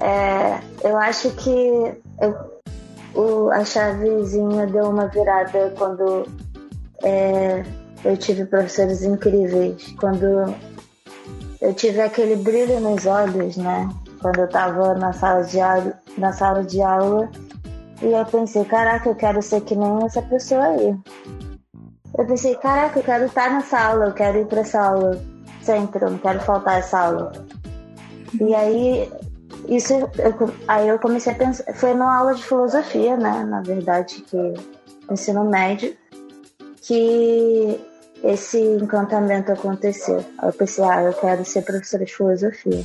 É, 0.00 0.58
eu 0.82 0.98
acho 0.98 1.30
que 1.36 1.50
eu, 2.20 2.34
o, 3.14 3.50
a 3.50 3.64
chavezinha 3.64 4.66
deu 4.66 4.86
uma 4.86 5.06
virada 5.06 5.72
quando 5.78 6.26
é, 7.04 7.62
eu 8.04 8.16
tive 8.16 8.44
professores 8.46 9.02
incríveis. 9.02 9.94
Quando 10.00 10.52
eu 11.60 11.72
tive 11.74 12.00
aquele 12.00 12.34
brilho 12.34 12.80
nos 12.80 13.06
olhos, 13.06 13.56
né? 13.56 13.88
Quando 14.20 14.40
eu 14.40 14.46
estava 14.46 14.94
na 14.94 15.12
na 16.18 16.32
sala 16.32 16.64
de 16.64 16.82
aula 16.82 17.30
e 18.02 18.12
eu 18.12 18.26
pensei, 18.26 18.64
caraca, 18.64 19.08
eu 19.08 19.14
quero 19.14 19.40
ser 19.40 19.60
que 19.60 19.76
nem 19.76 20.04
essa 20.04 20.20
pessoa 20.22 20.64
aí. 20.64 20.96
Eu 22.18 22.26
pensei, 22.26 22.54
caraca, 22.56 22.98
eu 22.98 23.04
quero 23.04 23.26
estar 23.26 23.50
nessa 23.50 23.78
aula, 23.78 24.06
eu 24.06 24.12
quero 24.12 24.38
ir 24.38 24.46
para 24.46 24.60
essa 24.60 24.80
aula 24.80 25.22
sempre, 25.62 26.04
eu 26.04 26.10
não 26.10 26.18
quero 26.18 26.40
faltar 26.40 26.80
essa 26.80 26.98
aula. 26.98 27.32
E 28.40 28.54
aí, 28.54 29.08
isso, 29.68 29.94
eu, 29.94 30.54
aí 30.66 30.88
eu 30.88 30.98
comecei 30.98 31.32
a 31.32 31.36
pensar, 31.36 31.72
foi 31.74 31.94
numa 31.94 32.18
aula 32.18 32.34
de 32.34 32.42
filosofia, 32.42 33.16
né, 33.16 33.44
na 33.44 33.62
verdade, 33.62 34.22
que 34.22 34.54
ensino 35.10 35.44
médio, 35.44 35.94
que 36.82 37.80
esse 38.24 38.58
encantamento 38.58 39.52
aconteceu. 39.52 40.24
Eu 40.42 40.52
pensei, 40.52 40.84
ah, 40.84 41.02
eu 41.02 41.12
quero 41.12 41.44
ser 41.44 41.62
professora 41.62 42.04
de 42.04 42.12
filosofia. 42.12 42.84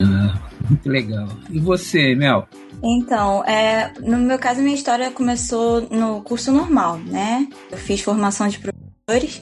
Ah, 0.00 0.34
muito 0.68 0.88
legal. 0.88 1.28
E 1.48 1.60
você, 1.60 2.14
Mel? 2.14 2.48
Então, 2.82 3.44
é, 3.44 3.92
no 4.00 4.18
meu 4.18 4.38
caso, 4.38 4.60
minha 4.60 4.74
história 4.74 5.10
começou 5.10 5.82
no 5.82 6.20
curso 6.22 6.50
normal, 6.50 6.98
né? 6.98 7.46
Eu 7.70 7.78
fiz 7.78 8.00
formação 8.00 8.48
de 8.48 8.58
professores, 8.58 9.40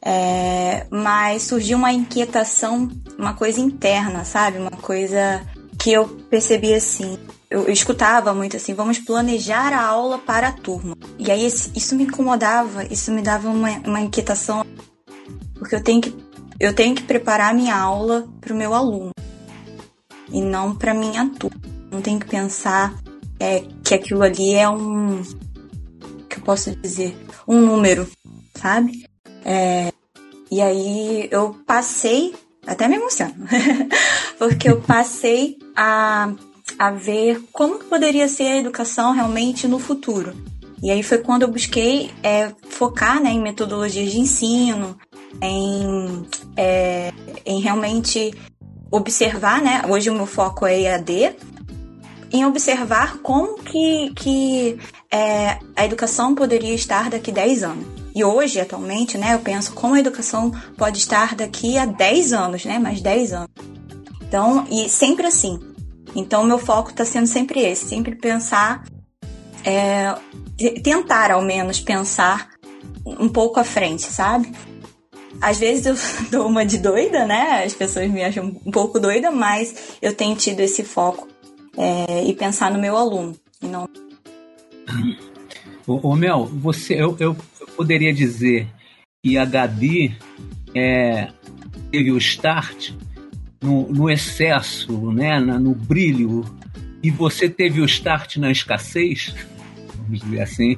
é, 0.00 0.86
mas 0.90 1.42
surgiu 1.42 1.76
uma 1.76 1.92
inquietação, 1.92 2.88
uma 3.18 3.34
coisa 3.34 3.60
interna, 3.60 4.24
sabe? 4.24 4.56
Uma 4.56 4.70
coisa 4.70 5.42
que 5.78 5.92
eu 5.92 6.08
percebi 6.30 6.72
assim. 6.72 7.18
Eu, 7.50 7.64
eu 7.64 7.72
escutava 7.72 8.32
muito 8.32 8.56
assim, 8.56 8.72
vamos 8.72 8.98
planejar 8.98 9.72
a 9.74 9.84
aula 9.84 10.18
para 10.18 10.48
a 10.48 10.52
turma. 10.52 10.96
E 11.18 11.30
aí 11.30 11.46
isso 11.46 11.94
me 11.94 12.04
incomodava, 12.04 12.84
isso 12.84 13.12
me 13.12 13.20
dava 13.20 13.50
uma, 13.50 13.70
uma 13.86 14.00
inquietação, 14.00 14.64
porque 15.54 15.74
eu 15.74 15.82
tenho 15.82 16.00
que, 16.00 16.14
eu 16.58 16.74
tenho 16.74 16.94
que 16.94 17.02
preparar 17.02 17.54
minha 17.54 17.76
aula 17.76 18.26
para 18.40 18.54
o 18.54 18.56
meu 18.56 18.72
aluno 18.74 19.12
e 20.30 20.40
não 20.40 20.74
para 20.74 20.94
minha 20.94 21.28
turma. 21.38 21.77
Não 21.90 22.00
tenho 22.00 22.20
que 22.20 22.26
pensar 22.26 22.94
é, 23.40 23.62
que 23.84 23.94
aquilo 23.94 24.22
ali 24.22 24.54
é 24.54 24.68
um. 24.68 25.22
que 26.28 26.38
eu 26.38 26.42
posso 26.42 26.74
dizer? 26.76 27.16
Um 27.46 27.60
número, 27.60 28.08
sabe? 28.54 29.06
É, 29.44 29.92
e 30.50 30.60
aí 30.60 31.28
eu 31.30 31.56
passei, 31.66 32.34
até 32.66 32.88
me 32.88 32.96
emociono, 32.96 33.34
porque 34.38 34.68
eu 34.68 34.80
passei 34.80 35.58
a, 35.76 36.32
a 36.78 36.90
ver 36.90 37.42
como 37.52 37.78
poderia 37.84 38.28
ser 38.28 38.44
a 38.44 38.56
educação 38.56 39.12
realmente 39.12 39.68
no 39.68 39.78
futuro. 39.78 40.34
E 40.82 40.90
aí 40.90 41.02
foi 41.02 41.18
quando 41.18 41.42
eu 41.42 41.50
busquei 41.50 42.10
é, 42.22 42.52
focar 42.68 43.20
né, 43.20 43.30
em 43.30 43.42
metodologias 43.42 44.12
de 44.12 44.20
ensino, 44.20 44.96
em, 45.42 46.26
é, 46.56 47.12
em 47.44 47.60
realmente 47.60 48.32
observar, 48.90 49.60
né? 49.60 49.82
Hoje 49.88 50.08
o 50.08 50.14
meu 50.14 50.26
foco 50.26 50.64
é 50.64 50.82
EAD, 50.82 51.34
em 52.32 52.44
observar 52.44 53.18
como 53.18 53.58
que, 53.58 54.12
que 54.14 54.78
é, 55.10 55.58
a 55.74 55.84
educação 55.84 56.34
poderia 56.34 56.74
estar 56.74 57.08
daqui 57.10 57.32
10 57.32 57.62
anos. 57.62 57.86
E 58.14 58.24
hoje, 58.24 58.60
atualmente, 58.60 59.16
né, 59.16 59.34
eu 59.34 59.38
penso 59.38 59.72
como 59.72 59.94
a 59.94 60.00
educação 60.00 60.52
pode 60.76 60.98
estar 60.98 61.34
daqui 61.34 61.78
a 61.78 61.86
10 61.86 62.32
anos, 62.32 62.64
né? 62.64 62.78
Mais 62.78 63.00
10 63.00 63.32
anos. 63.32 63.48
Então, 64.22 64.66
e 64.70 64.88
sempre 64.88 65.26
assim. 65.26 65.58
Então, 66.14 66.42
meu 66.44 66.58
foco 66.58 66.90
está 66.90 67.04
sendo 67.04 67.26
sempre 67.26 67.60
esse, 67.60 67.86
sempre 67.86 68.16
pensar, 68.16 68.84
é, 69.64 70.14
te- 70.56 70.80
tentar 70.80 71.30
ao 71.30 71.42
menos 71.42 71.80
pensar 71.80 72.48
um 73.06 73.28
pouco 73.28 73.60
à 73.60 73.64
frente, 73.64 74.02
sabe? 74.02 74.52
Às 75.40 75.58
vezes 75.58 75.86
eu 75.86 75.94
dou 76.30 76.48
uma 76.48 76.66
de 76.66 76.78
doida, 76.78 77.24
né? 77.24 77.62
As 77.64 77.72
pessoas 77.74 78.10
me 78.10 78.24
acham 78.24 78.46
um 78.66 78.70
pouco 78.72 78.98
doida, 78.98 79.30
mas 79.30 79.74
eu 80.02 80.14
tenho 80.14 80.34
tido 80.34 80.60
esse 80.60 80.82
foco 80.82 81.27
é, 81.78 82.24
e 82.24 82.34
pensar 82.34 82.70
no 82.70 82.78
meu 82.78 82.96
aluno. 82.96 83.34
E 83.62 83.66
não 83.66 83.88
Ô, 85.86 86.10
ô, 86.10 86.16
Mel, 86.16 86.44
você, 86.46 86.94
eu, 86.94 87.16
eu, 87.18 87.36
eu 87.60 87.66
poderia 87.68 88.12
dizer 88.12 88.66
que 89.22 89.38
a 89.38 89.44
Gabi 89.44 90.16
é, 90.74 91.28
teve 91.90 92.10
o 92.12 92.18
start 92.18 92.90
no, 93.62 93.88
no 93.90 94.10
excesso, 94.10 95.10
né, 95.12 95.40
na- 95.40 95.58
no 95.58 95.74
brilho, 95.74 96.44
e 97.02 97.10
você 97.10 97.48
teve 97.48 97.80
o 97.80 97.84
start 97.86 98.36
na 98.36 98.50
escassez, 98.50 99.34
vamos 99.96 100.20
dizer 100.20 100.42
assim. 100.42 100.76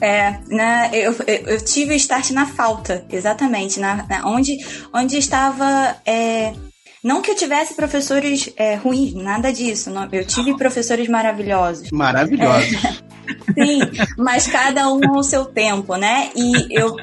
É, 0.00 0.40
né, 0.48 0.90
eu, 0.94 1.12
eu, 1.26 1.46
eu 1.46 1.64
tive 1.64 1.92
o 1.92 1.96
start 1.96 2.30
na 2.30 2.46
falta, 2.46 3.04
exatamente, 3.10 3.78
na, 3.78 4.06
na- 4.06 4.26
onde, 4.26 4.56
onde 4.94 5.18
estava. 5.18 5.96
é, 6.06 6.54
não 7.02 7.22
que 7.22 7.30
eu 7.30 7.34
tivesse 7.36 7.74
professores 7.74 8.50
é, 8.56 8.74
ruins, 8.74 9.14
nada 9.14 9.52
disso. 9.52 9.90
não, 9.90 10.08
eu 10.12 10.24
tive 10.24 10.56
professores 10.56 11.08
maravilhosos. 11.08 11.90
Maravilhoso. 11.90 12.68
Sim, 13.54 13.80
mas 14.18 14.46
cada 14.46 14.88
um 14.92 15.00
ao 15.16 15.22
seu 15.22 15.44
tempo, 15.44 15.96
né? 15.96 16.30
E 16.34 16.66
eu. 16.70 16.96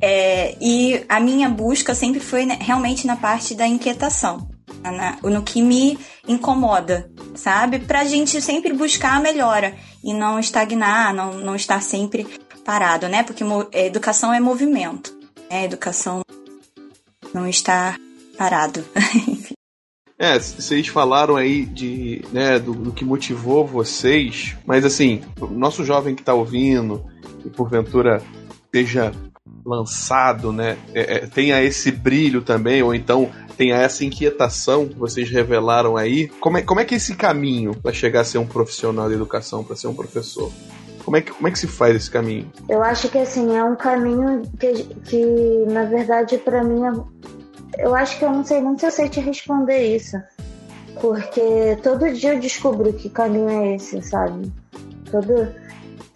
é, 0.00 0.56
e 0.60 1.04
a 1.08 1.20
minha 1.20 1.48
busca 1.48 1.94
sempre 1.94 2.20
foi 2.20 2.46
né, 2.46 2.56
realmente 2.60 3.06
na 3.06 3.16
parte 3.16 3.54
da 3.54 3.66
inquietação, 3.66 4.48
na- 4.82 5.18
no 5.22 5.42
que 5.42 5.60
me 5.62 5.98
incomoda, 6.26 7.10
sabe? 7.34 7.78
Pra 7.80 8.04
gente 8.04 8.40
sempre 8.40 8.72
buscar 8.72 9.16
a 9.16 9.20
melhora 9.20 9.74
e 10.02 10.12
não 10.14 10.38
estagnar, 10.38 11.12
não, 11.14 11.34
não 11.34 11.54
estar 11.54 11.82
sempre 11.82 12.26
parado, 12.64 13.06
né? 13.08 13.22
Porque 13.22 13.44
é, 13.72 13.86
educação 13.86 14.32
é 14.32 14.40
movimento, 14.40 15.14
né? 15.50 15.64
Educação 15.64 16.22
não 17.34 17.46
está 17.46 17.96
parado. 18.38 18.82
É, 20.18 20.38
vocês 20.38 20.86
falaram 20.86 21.36
aí 21.36 21.64
de, 21.64 22.24
né, 22.32 22.58
do, 22.58 22.72
do 22.72 22.92
que 22.92 23.04
motivou 23.04 23.66
vocês, 23.66 24.56
mas 24.64 24.84
assim, 24.84 25.22
o 25.40 25.46
nosso 25.46 25.84
jovem 25.84 26.14
que 26.14 26.22
tá 26.22 26.32
ouvindo 26.32 27.04
e 27.44 27.50
porventura 27.50 28.22
seja 28.72 29.12
lançado, 29.66 30.52
né, 30.52 30.76
é, 30.94 31.16
é, 31.16 31.26
tenha 31.26 31.62
esse 31.62 31.90
brilho 31.90 32.42
também, 32.42 32.82
ou 32.82 32.94
então 32.94 33.30
tenha 33.56 33.76
essa 33.76 34.04
inquietação 34.04 34.86
que 34.86 34.94
vocês 34.94 35.28
revelaram 35.30 35.96
aí, 35.96 36.28
como 36.40 36.58
é, 36.58 36.62
como 36.62 36.80
é 36.80 36.84
que 36.84 36.94
é 36.94 36.96
esse 36.96 37.14
caminho 37.16 37.74
para 37.74 37.92
chegar 37.92 38.20
a 38.20 38.24
ser 38.24 38.38
um 38.38 38.46
profissional 38.46 39.08
de 39.08 39.14
educação, 39.14 39.64
para 39.64 39.76
ser 39.76 39.88
um 39.88 39.94
professor? 39.94 40.50
Como 41.04 41.16
é, 41.16 41.20
que, 41.20 41.32
como 41.32 41.46
é 41.46 41.50
que 41.50 41.58
se 41.58 41.66
faz 41.66 41.94
esse 41.94 42.10
caminho? 42.10 42.50
Eu 42.68 42.82
acho 42.82 43.08
que 43.10 43.18
assim, 43.18 43.54
é 43.54 43.62
um 43.62 43.76
caminho 43.76 44.42
que, 44.58 44.72
que 45.04 45.24
na 45.68 45.84
verdade, 45.84 46.38
pra 46.38 46.64
mim, 46.64 46.82
é- 46.82 47.43
eu 47.78 47.94
acho 47.94 48.18
que 48.18 48.24
eu 48.24 48.30
não 48.30 48.44
sei 48.44 48.60
nem 48.60 48.78
se 48.78 48.86
eu 48.86 48.90
sei 48.90 49.08
te 49.08 49.20
responder 49.20 49.96
isso. 49.96 50.16
Porque 51.00 51.76
todo 51.82 52.12
dia 52.12 52.34
eu 52.34 52.40
descubro 52.40 52.92
que 52.92 53.10
caminho 53.10 53.48
é 53.48 53.74
esse, 53.74 54.00
sabe? 54.02 54.52
Todo. 55.10 55.54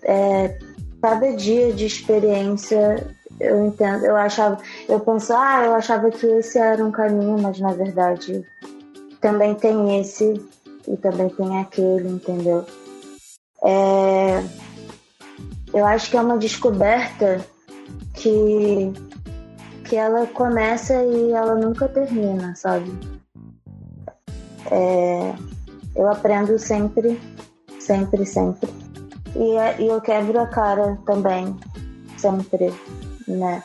é, 0.03 0.59
cada 1.03 1.33
dia 1.35 1.73
de 1.73 1.87
experiência 1.87 3.07
eu 3.41 3.67
entendo. 3.67 4.05
Eu 4.05 4.17
achava. 4.17 4.59
Eu 4.88 5.00
penso, 5.00 5.33
ah, 5.33 5.65
eu 5.65 5.75
achava 5.75 6.11
que 6.11 6.27
esse 6.27 6.59
era 6.59 6.85
um 6.85 6.91
caminho, 6.91 7.41
mas 7.41 7.59
na 7.61 7.73
verdade 7.73 8.45
também 9.21 9.55
tem 9.55 10.00
esse 10.00 10.41
e 10.87 10.97
também 10.97 11.29
tem 11.29 11.61
aquele, 11.61 12.09
entendeu? 12.09 12.65
É, 13.65 14.43
eu 15.75 15.85
acho 15.85 16.11
que 16.11 16.17
é 16.17 16.21
uma 16.21 16.38
descoberta 16.38 17.45
que 18.15 18.93
que 19.88 19.97
ela 19.97 20.26
começa 20.26 20.95
e 21.02 21.33
ela 21.33 21.54
nunca 21.54 21.88
termina, 21.88 22.54
sabe? 22.54 22.92
É, 24.71 25.35
eu 25.97 26.11
aprendo 26.11 26.59
sempre, 26.59 27.18
sempre, 27.80 28.26
sempre. 28.26 28.68
E, 29.35 29.57
é, 29.57 29.80
e 29.80 29.88
eu 29.88 30.00
quebro 30.00 30.38
a 30.40 30.47
cara 30.47 30.99
também, 31.07 31.57
sempre, 32.16 32.73
né? 33.26 33.62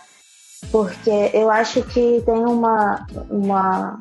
Porque 0.72 1.32
eu 1.34 1.51
acho 1.51 1.84
que 1.84 2.24
tem 2.25 2.46
uma. 2.46 3.06
uma 3.30 4.00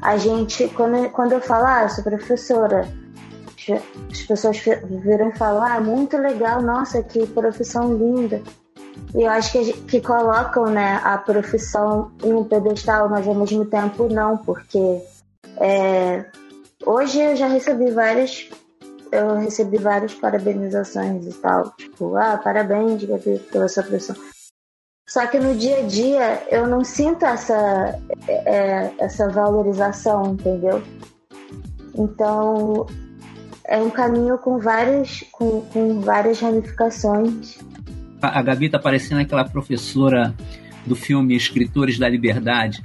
a 0.00 0.16
gente, 0.16 0.68
quando, 0.68 1.10
quando 1.10 1.32
eu 1.32 1.40
falo, 1.40 1.66
ah, 1.66 1.88
sou 1.88 2.04
professora, 2.04 2.88
as 4.10 4.22
pessoas 4.22 4.58
viram 4.58 5.32
falar, 5.32 5.76
ah, 5.76 5.80
muito 5.80 6.16
legal, 6.16 6.62
nossa, 6.62 7.02
que 7.02 7.26
profissão 7.26 7.94
linda. 7.94 8.40
E 9.14 9.22
eu 9.22 9.30
acho 9.30 9.52
que, 9.52 9.72
que 9.82 10.00
colocam 10.00 10.66
né, 10.66 11.00
a 11.02 11.16
profissão 11.16 12.10
em 12.22 12.32
um 12.32 12.44
pedestal, 12.44 13.08
mas 13.08 13.26
ao 13.26 13.34
mesmo 13.34 13.64
tempo 13.64 14.08
não, 14.08 14.36
porque 14.36 15.00
é, 15.58 16.24
hoje 16.84 17.20
eu 17.20 17.36
já 17.36 17.46
recebi 17.46 17.90
várias 17.90 18.48
eu 19.12 19.36
recebi 19.36 19.78
várias 19.78 20.14
parabenizações 20.14 21.26
e 21.26 21.32
tal, 21.34 21.70
tipo, 21.76 22.16
ah, 22.16 22.36
parabéns, 22.36 23.04
Gabi, 23.04 23.38
pela 23.50 23.68
sua 23.68 23.84
profissão. 23.84 24.16
Só 25.08 25.26
que 25.26 25.38
no 25.38 25.54
dia 25.54 25.78
a 25.78 25.82
dia 25.82 26.42
eu 26.50 26.66
não 26.66 26.82
sinto 26.82 27.24
essa, 27.24 27.98
é, 28.26 28.90
essa 28.98 29.28
valorização, 29.28 30.32
entendeu? 30.32 30.82
Então 31.94 32.86
é 33.64 33.78
um 33.78 33.90
caminho 33.90 34.36
com 34.38 34.58
várias, 34.58 35.24
com, 35.32 35.60
com 35.72 36.00
várias 36.00 36.40
ramificações. 36.40 37.58
A, 38.28 38.42
Gabi 38.42 38.68
tá 38.68 38.78
parecendo 38.78 39.20
aquela 39.20 39.44
professora 39.44 40.34
do 40.84 40.94
filme 40.94 41.36
Escritores 41.36 41.98
da 41.98 42.08
Liberdade. 42.08 42.84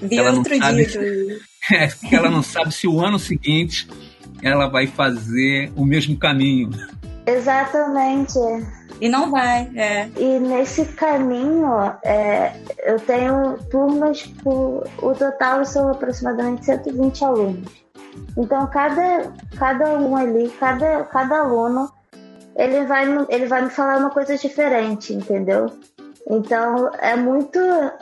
Vi 0.00 0.16
ela 0.16 0.30
não 0.30 0.38
outro 0.38 0.56
sabe, 0.56 0.86
dia. 0.86 1.38
é, 1.72 1.88
que 1.88 2.14
ela 2.14 2.30
não 2.30 2.42
sabe 2.42 2.72
se 2.72 2.86
o 2.86 3.00
ano 3.00 3.18
seguinte 3.18 3.88
ela 4.42 4.68
vai 4.68 4.86
fazer 4.86 5.72
o 5.76 5.84
mesmo 5.84 6.16
caminho. 6.16 6.70
Exatamente. 7.26 8.38
E 9.00 9.08
não 9.08 9.30
vai, 9.30 9.70
é. 9.76 10.08
E 10.16 10.38
nesse 10.38 10.84
caminho, 10.84 11.68
é, 12.04 12.52
eu 12.84 12.98
tenho 13.00 13.58
turmas, 13.70 14.22
por, 14.42 14.86
o 14.98 15.14
total 15.14 15.64
são 15.64 15.90
aproximadamente 15.90 16.66
120 16.66 17.24
alunos. 17.24 17.68
Então, 18.36 18.66
cada, 18.66 19.32
cada 19.56 19.98
um 19.98 20.16
ali, 20.16 20.50
cada, 20.60 21.04
cada 21.04 21.40
aluno, 21.40 21.90
ele 22.56 22.84
vai, 22.84 23.06
ele 23.28 23.46
vai 23.46 23.62
me 23.62 23.70
falar 23.70 23.98
uma 23.98 24.10
coisa 24.10 24.36
diferente, 24.36 25.12
entendeu? 25.12 25.70
Então, 26.28 26.90
é 27.00 27.16
muito, 27.16 27.58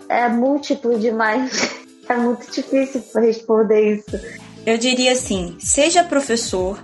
é 0.09 0.29
múltiplo 0.29 0.99
demais. 0.99 1.79
É 2.09 2.17
muito 2.17 2.51
difícil 2.51 3.03
responder 3.17 3.97
isso. 3.97 4.19
Eu 4.65 4.79
diria 4.79 5.13
assim: 5.13 5.59
seja 5.61 6.03
professor, 6.03 6.83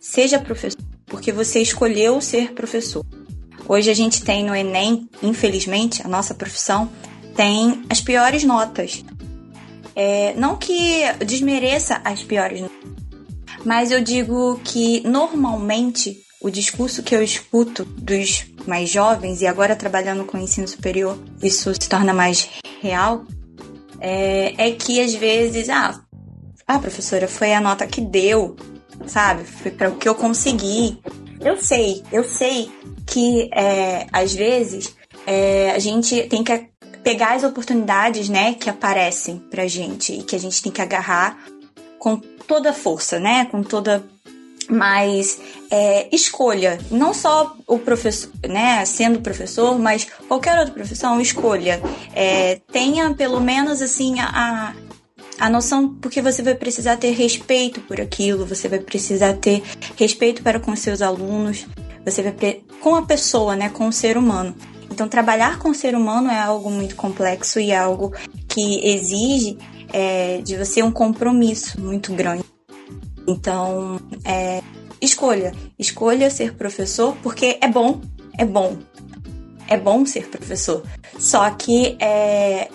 seja 0.00 0.40
professor, 0.40 0.82
porque 1.06 1.30
você 1.30 1.60
escolheu 1.60 2.20
ser 2.20 2.52
professor. 2.54 3.04
Hoje 3.68 3.88
a 3.88 3.94
gente 3.94 4.24
tem 4.24 4.44
no 4.44 4.52
Enem, 4.52 5.08
infelizmente, 5.22 6.04
a 6.04 6.08
nossa 6.08 6.34
profissão 6.34 6.90
tem 7.36 7.84
as 7.88 8.00
piores 8.00 8.42
notas. 8.42 9.04
É, 9.94 10.34
não 10.34 10.56
que 10.56 11.02
desmereça 11.24 12.00
as 12.04 12.24
piores 12.24 12.60
notas, 12.60 12.76
mas 13.64 13.92
eu 13.92 14.02
digo 14.02 14.60
que 14.64 15.06
normalmente 15.06 16.16
o 16.44 16.50
discurso 16.50 17.02
que 17.02 17.16
eu 17.16 17.22
escuto 17.22 17.86
dos 17.86 18.44
mais 18.66 18.90
jovens, 18.90 19.40
e 19.40 19.46
agora 19.46 19.74
trabalhando 19.74 20.26
com 20.26 20.36
o 20.36 20.40
ensino 20.40 20.68
superior, 20.68 21.18
isso 21.42 21.72
se 21.72 21.88
torna 21.88 22.12
mais 22.12 22.50
real, 22.82 23.24
é, 23.98 24.52
é 24.58 24.70
que 24.72 25.00
às 25.00 25.14
vezes, 25.14 25.70
ah, 25.70 25.98
ah, 26.68 26.78
professora, 26.78 27.26
foi 27.26 27.54
a 27.54 27.62
nota 27.62 27.86
que 27.86 28.02
deu, 28.02 28.56
sabe? 29.06 29.44
Foi 29.44 29.70
para 29.70 29.88
o 29.88 29.96
que 29.96 30.06
eu 30.06 30.14
consegui. 30.14 31.00
Eu 31.40 31.56
sei, 31.56 32.04
eu 32.12 32.22
sei 32.22 32.70
que 33.06 33.48
é, 33.50 34.06
às 34.12 34.34
vezes 34.34 34.94
é, 35.26 35.70
a 35.70 35.78
gente 35.78 36.24
tem 36.24 36.44
que 36.44 36.68
pegar 37.02 37.36
as 37.36 37.42
oportunidades, 37.42 38.28
né, 38.28 38.52
que 38.52 38.68
aparecem 38.68 39.38
pra 39.50 39.66
gente 39.66 40.12
e 40.12 40.22
que 40.22 40.36
a 40.36 40.40
gente 40.40 40.62
tem 40.62 40.70
que 40.70 40.82
agarrar 40.82 41.38
com 41.98 42.18
toda 42.18 42.68
a 42.68 42.74
força, 42.74 43.18
né, 43.18 43.46
com 43.46 43.62
toda 43.62 44.04
mas 44.68 45.38
é, 45.70 46.08
escolha, 46.14 46.78
não 46.90 47.12
só 47.12 47.56
o 47.66 47.78
professor, 47.78 48.30
né, 48.48 48.84
sendo 48.84 49.20
professor, 49.20 49.78
mas 49.78 50.06
qualquer 50.28 50.58
outra 50.58 50.74
profissão, 50.74 51.20
escolha. 51.20 51.80
É, 52.14 52.60
tenha 52.72 53.12
pelo 53.14 53.40
menos 53.40 53.82
assim 53.82 54.20
a, 54.20 54.74
a 55.38 55.50
noção, 55.50 55.94
porque 55.96 56.22
você 56.22 56.42
vai 56.42 56.54
precisar 56.54 56.96
ter 56.96 57.10
respeito 57.12 57.80
por 57.80 58.00
aquilo, 58.00 58.46
você 58.46 58.68
vai 58.68 58.78
precisar 58.78 59.34
ter 59.34 59.62
respeito 59.96 60.42
para 60.42 60.60
com 60.60 60.74
seus 60.76 61.02
alunos, 61.02 61.66
você 62.04 62.22
vai 62.22 62.62
com 62.80 62.94
a 62.94 63.02
pessoa, 63.02 63.56
né, 63.56 63.68
com 63.68 63.88
o 63.88 63.92
ser 63.92 64.16
humano. 64.16 64.54
Então, 64.90 65.08
trabalhar 65.08 65.58
com 65.58 65.70
o 65.70 65.74
ser 65.74 65.96
humano 65.96 66.30
é 66.30 66.38
algo 66.38 66.70
muito 66.70 66.94
complexo 66.94 67.58
e 67.58 67.72
é 67.72 67.76
algo 67.76 68.12
que 68.48 68.86
exige 68.86 69.58
é, 69.92 70.40
de 70.42 70.56
você 70.56 70.82
um 70.82 70.92
compromisso 70.92 71.80
muito 71.80 72.12
grande. 72.12 72.53
Então, 73.26 74.00
é, 74.24 74.62
escolha, 75.00 75.52
escolha 75.78 76.30
ser 76.30 76.54
professor 76.54 77.16
porque 77.22 77.58
é 77.60 77.68
bom, 77.68 78.00
é 78.38 78.44
bom, 78.44 78.78
é 79.68 79.76
bom 79.76 80.04
ser 80.04 80.28
professor. 80.28 80.82
Só 81.18 81.48
que 81.50 81.96
é, 82.00 82.68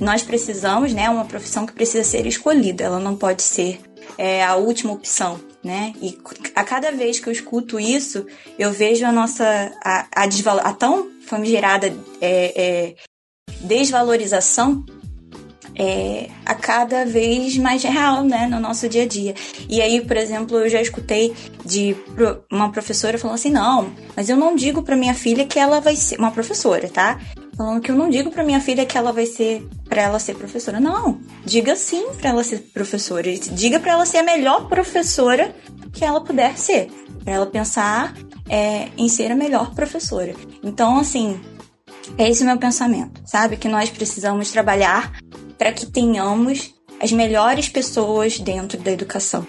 nós 0.00 0.22
precisamos, 0.22 0.92
né, 0.92 1.08
uma 1.08 1.24
profissão 1.24 1.66
que 1.66 1.72
precisa 1.72 2.04
ser 2.04 2.26
escolhida, 2.26 2.84
ela 2.84 3.00
não 3.00 3.16
pode 3.16 3.42
ser 3.42 3.80
é, 4.16 4.44
a 4.44 4.56
última 4.56 4.92
opção 4.92 5.40
né? 5.62 5.92
E 6.00 6.16
a 6.54 6.64
cada 6.64 6.90
vez 6.92 7.18
que 7.18 7.28
eu 7.28 7.32
escuto 7.32 7.80
isso, 7.80 8.26
eu 8.58 8.72
vejo 8.72 9.04
a 9.04 9.12
nossa 9.12 9.44
a, 9.84 10.06
a, 10.14 10.24
a 10.62 10.72
tão 10.72 11.10
famigerada 11.26 11.88
é, 12.20 12.62
é, 12.62 12.94
desvalorização 13.60 14.84
é, 15.74 16.28
a 16.44 16.54
cada 16.54 17.04
vez 17.04 17.56
mais 17.56 17.82
real, 17.82 18.24
né, 18.24 18.46
no 18.46 18.60
nosso 18.60 18.88
dia 18.88 19.02
a 19.02 19.06
dia. 19.06 19.34
E 19.68 19.80
aí, 19.80 20.00
por 20.00 20.16
exemplo, 20.16 20.58
eu 20.58 20.68
já 20.68 20.80
escutei 20.80 21.34
de 21.64 21.96
uma 22.50 22.70
professora 22.70 23.18
falando 23.18 23.36
assim, 23.36 23.50
não, 23.50 23.90
mas 24.16 24.28
eu 24.28 24.36
não 24.36 24.54
digo 24.54 24.82
para 24.82 24.96
minha 24.96 25.14
filha 25.14 25.46
que 25.46 25.58
ela 25.58 25.80
vai 25.80 25.96
ser 25.96 26.18
uma 26.18 26.30
professora, 26.30 26.88
tá? 26.88 27.18
Falando 27.56 27.80
que 27.80 27.90
eu 27.90 27.96
não 27.96 28.08
digo 28.08 28.30
para 28.30 28.44
minha 28.44 28.60
filha 28.60 28.86
que 28.86 28.96
ela 28.96 29.12
vai 29.12 29.26
ser 29.26 29.66
para 29.88 30.02
ela 30.02 30.20
ser 30.20 30.36
professora. 30.36 30.78
Não, 30.78 31.20
diga 31.44 31.74
sim 31.74 32.12
para 32.20 32.30
ela 32.30 32.44
ser 32.44 32.58
professora. 32.72 33.32
Diga 33.36 33.80
para 33.80 33.92
ela 33.92 34.06
ser 34.06 34.18
a 34.18 34.22
melhor 34.22 34.68
professora 34.68 35.52
que 35.92 36.04
ela 36.04 36.20
puder 36.20 36.56
ser, 36.56 36.88
para 37.24 37.34
ela 37.34 37.46
pensar 37.46 38.14
é, 38.48 38.88
em 38.96 39.08
ser 39.08 39.32
a 39.32 39.34
melhor 39.34 39.74
professora. 39.74 40.34
Então, 40.62 40.98
assim, 40.98 41.40
é 42.16 42.28
esse 42.28 42.42
o 42.42 42.46
meu 42.46 42.56
pensamento, 42.58 43.20
sabe? 43.26 43.56
Que 43.56 43.68
nós 43.68 43.90
precisamos 43.90 44.50
trabalhar 44.50 45.12
para 45.58 45.72
que 45.72 45.84
tenhamos 45.84 46.72
as 47.00 47.12
melhores 47.12 47.68
pessoas 47.68 48.38
dentro 48.38 48.78
da 48.78 48.90
educação, 48.90 49.46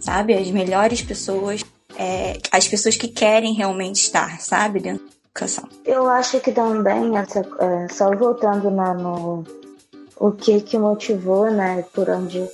sabe? 0.00 0.34
As 0.34 0.50
melhores 0.50 1.02
pessoas, 1.02 1.64
é, 1.98 2.38
as 2.50 2.66
pessoas 2.66 2.96
que 2.96 3.08
querem 3.08 3.54
realmente 3.54 3.96
estar, 3.96 4.40
sabe? 4.40 4.80
Dentro 4.80 5.04
da 5.04 5.12
educação. 5.26 5.68
Eu 5.84 6.08
acho 6.08 6.40
que 6.40 6.52
também, 6.52 7.16
essa, 7.16 7.40
é, 7.40 7.92
só 7.92 8.10
voltando 8.16 8.70
né, 8.70 8.94
no 8.94 9.44
o 10.18 10.32
que 10.32 10.60
que 10.60 10.78
motivou, 10.78 11.50
né, 11.50 11.82
por 11.94 12.10
onde 12.10 12.46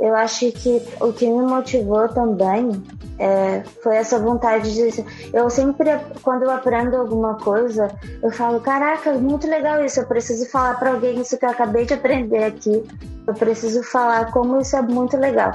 eu 0.00 0.14
acho 0.16 0.50
que 0.52 0.82
o 1.00 1.12
que 1.12 1.26
me 1.26 1.42
motivou 1.42 2.08
também 2.08 2.82
é, 3.18 3.62
foi 3.82 3.96
essa 3.96 4.18
vontade 4.18 4.74
de. 4.74 5.04
Eu 5.30 5.50
sempre, 5.50 5.90
quando 6.22 6.44
eu 6.44 6.50
aprendo 6.50 6.96
alguma 6.96 7.34
coisa, 7.34 7.94
eu 8.22 8.30
falo: 8.30 8.60
caraca, 8.60 9.12
muito 9.12 9.46
legal 9.46 9.84
isso. 9.84 10.00
Eu 10.00 10.06
preciso 10.06 10.48
falar 10.50 10.78
para 10.78 10.92
alguém 10.92 11.20
isso 11.20 11.36
que 11.36 11.44
eu 11.44 11.50
acabei 11.50 11.84
de 11.84 11.92
aprender 11.92 12.44
aqui. 12.44 12.82
Eu 13.26 13.34
preciso 13.34 13.82
falar 13.82 14.32
como 14.32 14.58
isso 14.58 14.74
é 14.74 14.80
muito 14.80 15.18
legal. 15.18 15.52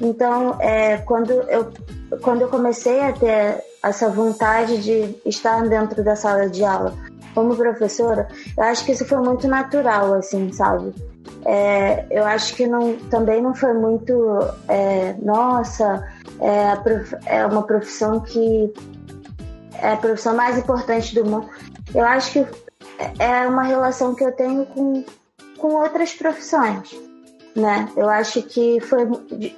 Então, 0.00 0.60
é, 0.60 0.98
quando, 0.98 1.30
eu, 1.30 1.72
quando 2.22 2.42
eu 2.42 2.48
comecei 2.48 3.00
a 3.00 3.12
ter 3.12 3.62
essa 3.82 4.08
vontade 4.08 4.78
de 4.82 5.16
estar 5.24 5.66
dentro 5.68 6.02
da 6.02 6.16
sala 6.16 6.50
de 6.50 6.64
aula 6.64 6.92
como 7.32 7.54
professora, 7.54 8.26
eu 8.56 8.64
acho 8.64 8.84
que 8.84 8.92
isso 8.92 9.04
foi 9.04 9.18
muito 9.18 9.46
natural, 9.46 10.12
assim, 10.14 10.52
sabe? 10.52 10.92
É, 11.44 12.06
eu 12.10 12.24
acho 12.24 12.54
que 12.54 12.66
não, 12.66 12.96
também 13.10 13.40
não 13.40 13.54
foi 13.54 13.72
muito, 13.72 14.12
é, 14.68 15.14
nossa, 15.22 16.06
é, 16.40 16.74
prof, 16.76 17.16
é, 17.24 17.46
uma 17.46 17.62
profissão 17.62 18.20
que 18.20 18.72
é 19.80 19.92
a 19.92 19.96
profissão 19.96 20.34
mais 20.34 20.58
importante 20.58 21.14
do 21.14 21.24
mundo. 21.24 21.48
Eu 21.94 22.04
acho 22.04 22.32
que 22.32 22.46
é 23.18 23.46
uma 23.46 23.62
relação 23.62 24.14
que 24.14 24.24
eu 24.24 24.32
tenho 24.32 24.66
com, 24.66 25.04
com 25.58 25.74
outras 25.74 26.12
profissões, 26.14 26.94
né? 27.54 27.88
Eu 27.96 28.08
acho 28.08 28.42
que 28.42 28.80
foi, 28.80 29.06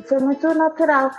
foi 0.06 0.18
muito 0.18 0.52
natural. 0.54 1.10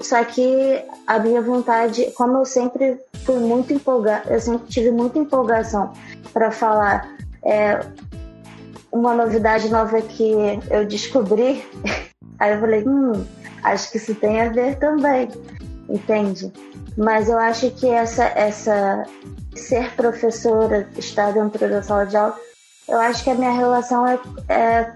Só 0.00 0.22
que 0.24 0.82
a 1.06 1.18
minha 1.18 1.42
vontade, 1.42 2.10
como 2.12 2.38
eu 2.38 2.44
sempre 2.44 3.00
fui 3.24 3.40
muito 3.40 3.72
empolgada, 3.72 4.32
eu 4.32 4.40
sempre 4.40 4.68
tive 4.68 4.90
muita 4.90 5.18
empolgação 5.18 5.92
para 6.32 6.50
falar 6.50 7.08
é, 7.42 7.80
uma 8.94 9.14
novidade 9.14 9.68
nova 9.68 10.00
que 10.00 10.32
eu 10.70 10.86
descobri 10.86 11.62
Aí 12.38 12.52
eu 12.52 12.60
falei, 12.60 12.84
hum, 12.86 13.24
acho 13.62 13.90
que 13.90 13.96
isso 13.96 14.14
tem 14.14 14.40
a 14.40 14.48
ver 14.48 14.76
também, 14.76 15.28
entende? 15.88 16.52
Mas 16.96 17.28
eu 17.28 17.38
acho 17.38 17.70
que 17.70 17.88
essa, 17.88 18.24
essa 18.24 19.04
ser 19.54 19.94
professora, 19.94 20.88
estar 20.96 21.32
dentro 21.32 21.68
da 21.68 21.82
sala 21.82 22.06
de 22.06 22.16
aula, 22.16 22.36
eu 22.88 22.98
acho 23.00 23.24
que 23.24 23.30
a 23.30 23.34
minha 23.34 23.52
relação 23.52 24.06
é, 24.06 24.18
é, 24.48 24.92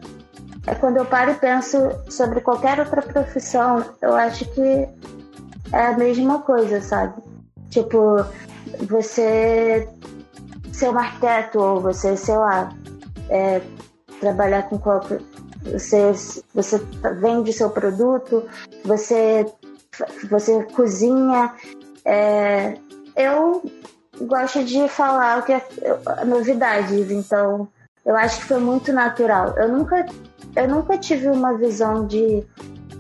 é 0.67 0.75
quando 0.75 0.99
eu 0.99 1.05
paro 1.05 1.31
e 1.31 1.35
penso 1.35 1.79
sobre 2.09 2.41
qualquer 2.41 2.79
outra 2.81 3.03
profissão, 3.03 3.85
eu 4.03 4.15
acho 4.15 4.45
que 4.53 4.89
é 5.73 5.87
a 5.87 5.97
mesma 5.97 6.41
coisa, 6.41 6.81
sabe? 6.81 7.23
Tipo, 7.71 8.25
você 8.89 9.89
ser 10.73 10.91
um 10.91 10.99
arquiteto 10.99 11.59
ou 11.59 11.81
você, 11.81 12.17
sei 12.17 12.37
lá, 12.37 12.73
é, 13.31 13.61
trabalhar 14.21 14.69
com 14.69 14.79
qualquer. 14.79 15.21
Você, 15.73 16.13
você 16.55 16.79
vende 17.21 17.53
seu 17.53 17.71
produto, 17.71 18.45
você, 18.85 19.47
você 20.31 20.63
cozinha. 20.65 21.53
É, 22.05 22.77
eu 23.17 23.63
gosto 24.21 24.65
de 24.65 24.89
falar 24.89 25.39
o 25.39 25.43
que 25.43 25.53
é 25.53 25.65
novidades, 26.25 27.11
então 27.11 27.69
eu 28.05 28.17
acho 28.17 28.41
que 28.41 28.47
foi 28.47 28.59
muito 28.59 28.93
natural. 28.93 29.55
Eu 29.59 29.69
nunca, 29.69 30.07
eu 30.57 30.69
nunca 30.69 30.97
tive 30.97 31.29
uma 31.29 31.55
visão 31.57 32.07
de. 32.07 32.45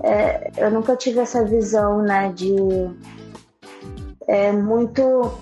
É, 0.03 0.53
eu 0.57 0.71
nunca 0.71 0.95
tive 0.97 1.21
essa 1.21 1.45
visão, 1.45 2.03
né, 2.03 2.31
de. 2.35 2.55
É, 4.27 4.53
muito 4.53 5.33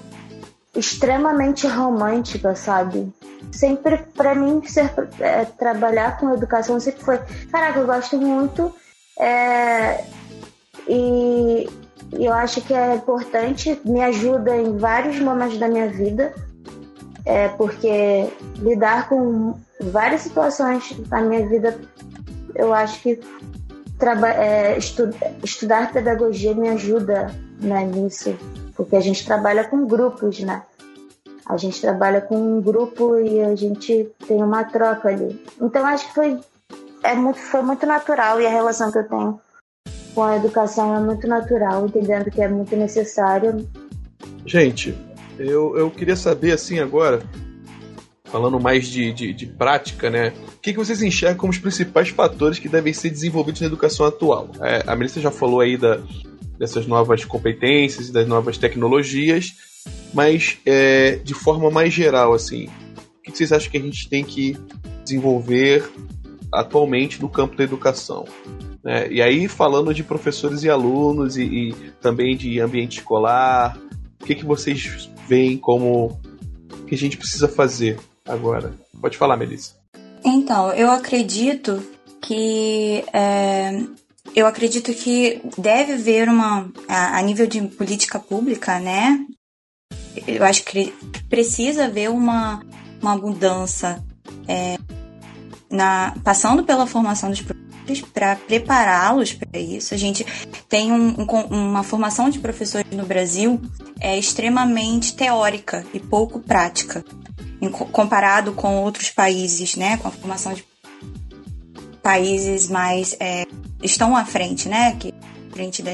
extremamente 0.75 1.67
romântica, 1.67 2.55
sabe? 2.55 3.12
Sempre, 3.53 3.99
para 4.15 4.35
mim, 4.35 4.63
ser, 4.67 4.93
é, 5.21 5.45
trabalhar 5.45 6.19
com 6.19 6.35
educação 6.35 6.79
sempre 6.81 7.03
foi. 7.03 7.19
Caraca, 7.51 7.79
eu 7.79 7.87
gosto 7.87 8.19
muito. 8.19 8.75
É, 9.19 10.05
e, 10.89 11.69
eu 12.13 12.33
acho 12.33 12.61
que 12.61 12.73
é 12.73 12.95
importante, 12.95 13.81
me 13.85 14.01
ajuda 14.03 14.57
em 14.57 14.77
vários 14.77 15.19
momentos 15.19 15.59
da 15.59 15.69
minha 15.69 15.89
vida, 15.89 16.33
é, 17.25 17.49
porque 17.49 18.31
lidar 18.59 19.09
com 19.09 19.59
várias 19.81 20.23
situações 20.23 20.93
da 21.09 21.21
minha 21.21 21.47
vida, 21.47 21.79
eu 22.55 22.73
acho 22.73 23.01
que 23.03 23.21
é, 24.37 24.77
estu, 24.79 25.11
estudar 25.43 25.93
pedagogia 25.93 26.55
me 26.55 26.69
ajuda 26.69 27.35
né, 27.61 27.85
nisso, 27.85 28.37
porque 28.77 28.95
a 28.95 29.01
gente 29.01 29.25
trabalha 29.25 29.65
com 29.65 29.87
grupos, 29.87 30.39
né? 30.41 30.63
A 31.49 31.57
gente 31.57 31.81
trabalha 31.81 32.21
com 32.21 32.37
um 32.37 32.61
grupo 32.61 33.17
e 33.17 33.41
a 33.41 33.55
gente 33.55 34.11
tem 34.27 34.43
uma 34.43 34.65
troca 34.65 35.09
ali. 35.09 35.41
Então 35.61 35.87
acho 35.87 36.09
que 36.09 36.15
foi, 36.15 36.39
é 37.03 37.15
muito, 37.15 37.39
foi 37.39 37.63
muito 37.63 37.87
natural 37.87 38.41
e 38.41 38.47
a 38.47 38.51
relação 38.51 38.91
que 38.91 38.99
eu 38.99 39.09
tenho 39.09 39.41
com 40.17 40.23
a 40.23 40.37
educação 40.37 40.97
é 40.97 41.01
muito 41.01 41.29
natural, 41.29 41.87
entendendo 41.87 42.31
que 42.31 42.41
é 42.41 42.49
muito 42.49 42.75
necessário. 42.75 43.69
Gente, 44.47 44.97
eu, 45.39 45.77
eu 45.77 45.91
queria 45.91 46.17
saber 46.17 46.53
assim 46.53 46.79
agora, 46.79 47.23
falando 48.25 48.59
mais 48.59 48.87
de, 48.87 49.13
de, 49.13 49.35
de 49.35 49.47
prática, 49.47 50.09
né? 50.09 50.33
O 50.57 50.61
que, 50.61 50.73
que 50.73 50.79
vocês 50.79 51.03
enxergam 51.03 51.37
como 51.37 51.53
os 51.53 51.59
principais 51.59 52.09
fatores 52.09 52.59
que 52.59 52.69
devem 52.69 52.95
ser 52.95 53.11
desenvolvidos 53.11 53.61
na 53.61 53.67
educação 53.67 54.07
atual? 54.07 54.49
É, 54.63 54.83
a 54.87 54.97
Melissa 54.97 55.21
já 55.21 55.31
falou 55.31 55.61
aí 55.61 55.77
da, 55.77 56.01
dessas 56.59 56.87
novas 56.87 57.25
competências, 57.25 58.11
das 58.11 58.27
novas 58.27 58.57
tecnologias, 58.57 59.53
mas 60.16 60.57
é, 60.64 61.16
de 61.16 61.35
forma 61.35 61.70
mais 61.70 61.92
geral, 61.92 62.33
assim, 62.33 62.70
o 63.18 63.22
que 63.22 63.37
vocês 63.37 63.52
acham 63.52 63.70
que 63.70 63.76
a 63.76 63.83
gente 63.83 64.09
tem 64.09 64.24
que 64.24 64.57
desenvolver 65.05 65.87
atualmente 66.50 67.20
no 67.20 67.29
campo 67.29 67.55
da 67.55 67.64
educação? 67.64 68.24
Né? 68.83 69.09
E 69.11 69.20
aí, 69.20 69.46
falando 69.46 69.92
de 69.92 70.02
professores 70.02 70.62
e 70.62 70.70
alunos 70.70 71.37
e, 71.37 71.42
e 71.42 71.74
também 72.00 72.35
de 72.35 72.59
ambiente 72.61 73.00
escolar, 73.00 73.79
o 74.18 74.24
que, 74.24 74.35
que 74.35 74.44
vocês 74.46 75.11
veem 75.29 75.59
como 75.59 76.18
que 76.87 76.94
a 76.94 76.98
gente 76.98 77.18
precisa 77.18 77.46
fazer 77.46 77.98
agora? 78.24 78.72
Pode 78.98 79.18
falar, 79.18 79.37
Melissa. 79.37 79.74
Então, 80.24 80.72
eu 80.72 80.90
acredito 80.90 81.87
que 82.22 83.05
é, 83.12 83.83
eu 84.35 84.46
acredito 84.46 84.94
que 84.94 85.42
deve 85.59 85.92
haver 85.92 86.26
uma 86.31 86.70
a, 86.88 87.18
a, 87.18 87.22
nível 87.22 87.46
de 87.46 87.61
política 87.61 88.18
pública, 88.18 88.81
né? 88.81 89.26
Eu 90.26 90.44
acho 90.44 90.64
que 90.64 90.92
precisa 91.29 91.87
haver 91.87 92.11
uma, 92.11 92.62
uma 93.00 93.16
mudança 93.16 94.02
é, 94.46 94.79
na 95.70 96.14
passando 96.22 96.64
pela 96.64 96.87
formação 96.87 97.31
dos 97.31 97.40
professores 97.40 97.66
para 98.12 98.37
prepará-los 98.37 99.33
para 99.33 99.61
isso. 99.61 99.94
A 99.94 99.96
gente 99.96 100.26
tem 100.68 100.92
um, 100.92 101.20
um, 101.20 101.68
uma 101.68 101.83
formação 101.83 102.29
de 102.31 102.38
professores 102.38 102.90
no 102.90 103.07
Brasil 103.07 103.61
é 104.00 104.18
extremamente 104.18 105.14
teórica 105.14 105.85
e 105.94 106.00
pouco 106.00 106.40
prática, 106.40 107.05
em, 107.61 107.70
comparado 107.70 108.52
com 108.52 108.83
outros 108.83 109.11
países, 109.11 109.76
né? 109.76 109.96
Com 109.98 110.09
a 110.09 110.11
formação 110.11 110.52
de 110.52 110.64
países 112.02 112.68
mais 112.68 113.16
é, 113.20 113.46
estão 113.83 114.16
à 114.16 114.24
frente, 114.24 114.68
né? 114.68 114.96
Que 114.98 115.14
frente 115.52 115.83
da 115.83 115.92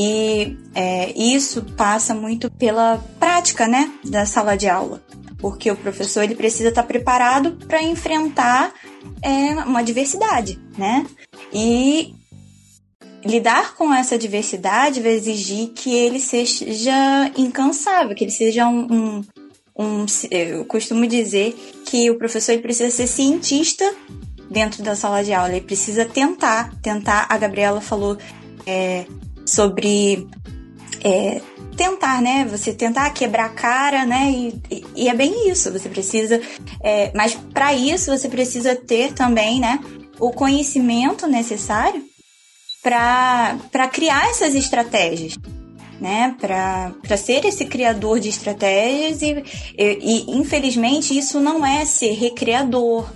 e 0.00 0.56
é, 0.76 1.12
isso 1.18 1.60
passa 1.76 2.14
muito 2.14 2.48
pela 2.52 3.04
prática, 3.18 3.66
né, 3.66 3.92
da 4.04 4.24
sala 4.24 4.56
de 4.56 4.68
aula, 4.68 5.02
porque 5.38 5.68
o 5.72 5.76
professor 5.76 6.22
ele 6.22 6.36
precisa 6.36 6.68
estar 6.68 6.84
preparado 6.84 7.58
para 7.66 7.82
enfrentar 7.82 8.72
é, 9.20 9.54
uma 9.64 9.82
diversidade, 9.82 10.56
né? 10.78 11.04
E 11.52 12.14
lidar 13.24 13.74
com 13.74 13.92
essa 13.92 14.16
diversidade 14.16 15.00
vai 15.00 15.14
exigir 15.14 15.70
que 15.70 15.92
ele 15.92 16.20
seja 16.20 17.32
incansável, 17.36 18.14
que 18.14 18.22
ele 18.22 18.30
seja 18.30 18.68
um, 18.68 18.86
um, 18.92 19.24
um 19.76 20.06
eu 20.30 20.64
costumo 20.66 21.08
dizer 21.08 21.56
que 21.84 22.08
o 22.08 22.16
professor 22.18 22.52
ele 22.52 22.62
precisa 22.62 22.94
ser 22.94 23.08
cientista 23.08 23.84
dentro 24.48 24.80
da 24.80 24.94
sala 24.94 25.24
de 25.24 25.32
aula, 25.32 25.50
ele 25.50 25.66
precisa 25.66 26.04
tentar, 26.04 26.72
tentar. 26.80 27.26
A 27.28 27.36
Gabriela 27.36 27.80
falou 27.80 28.16
é, 28.64 29.04
sobre 29.48 30.26
é, 31.02 31.40
tentar, 31.76 32.20
né? 32.20 32.44
Você 32.50 32.72
tentar 32.72 33.08
quebrar 33.10 33.46
a 33.46 33.50
cara, 33.50 34.04
né? 34.04 34.30
E, 34.30 34.62
e, 34.70 34.84
e 34.96 35.08
é 35.08 35.14
bem 35.14 35.48
isso. 35.48 35.72
Você 35.72 35.88
precisa, 35.88 36.40
é, 36.82 37.10
mas 37.14 37.34
para 37.54 37.72
isso 37.72 38.10
você 38.10 38.28
precisa 38.28 38.74
ter 38.74 39.12
também, 39.12 39.60
né? 39.60 39.80
O 40.18 40.30
conhecimento 40.30 41.26
necessário 41.26 42.04
para 42.82 43.88
criar 43.92 44.28
essas 44.30 44.54
estratégias, 44.54 45.34
né? 46.00 46.36
Para 46.40 47.16
ser 47.16 47.44
esse 47.44 47.64
criador 47.64 48.18
de 48.18 48.28
estratégias 48.28 49.22
e, 49.22 49.44
e, 49.78 50.32
e 50.32 50.36
infelizmente 50.36 51.16
isso 51.16 51.40
não 51.40 51.64
é 51.64 51.84
ser 51.84 52.12
recreador 52.12 53.08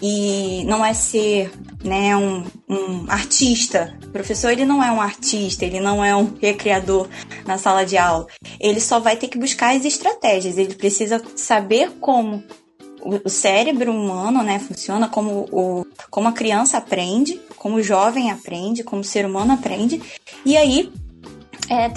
e 0.00 0.64
não 0.64 0.84
é 0.84 0.94
ser 0.94 1.50
né, 1.82 2.16
um, 2.16 2.44
um 2.68 3.04
artista. 3.08 3.96
O 4.04 4.10
professor 4.10 4.50
ele 4.50 4.64
não 4.64 4.82
é 4.82 4.90
um 4.90 5.00
artista, 5.00 5.64
ele 5.64 5.80
não 5.80 6.04
é 6.04 6.14
um 6.14 6.32
recreador 6.40 7.08
na 7.46 7.58
sala 7.58 7.84
de 7.84 7.96
aula. 7.96 8.26
Ele 8.60 8.80
só 8.80 9.00
vai 9.00 9.16
ter 9.16 9.28
que 9.28 9.38
buscar 9.38 9.74
as 9.76 9.84
estratégias. 9.84 10.58
Ele 10.58 10.74
precisa 10.74 11.22
saber 11.36 11.90
como 12.00 12.42
o 13.02 13.28
cérebro 13.28 13.92
humano 13.92 14.42
né, 14.42 14.58
funciona, 14.58 15.08
como, 15.08 15.46
o, 15.52 15.86
como 16.10 16.28
a 16.28 16.32
criança 16.32 16.78
aprende, 16.78 17.38
como 17.56 17.76
o 17.76 17.82
jovem 17.82 18.30
aprende, 18.30 18.82
como 18.82 19.02
o 19.02 19.04
ser 19.04 19.26
humano 19.26 19.52
aprende. 19.52 20.00
E 20.44 20.56
aí 20.56 20.90
é, 21.68 21.88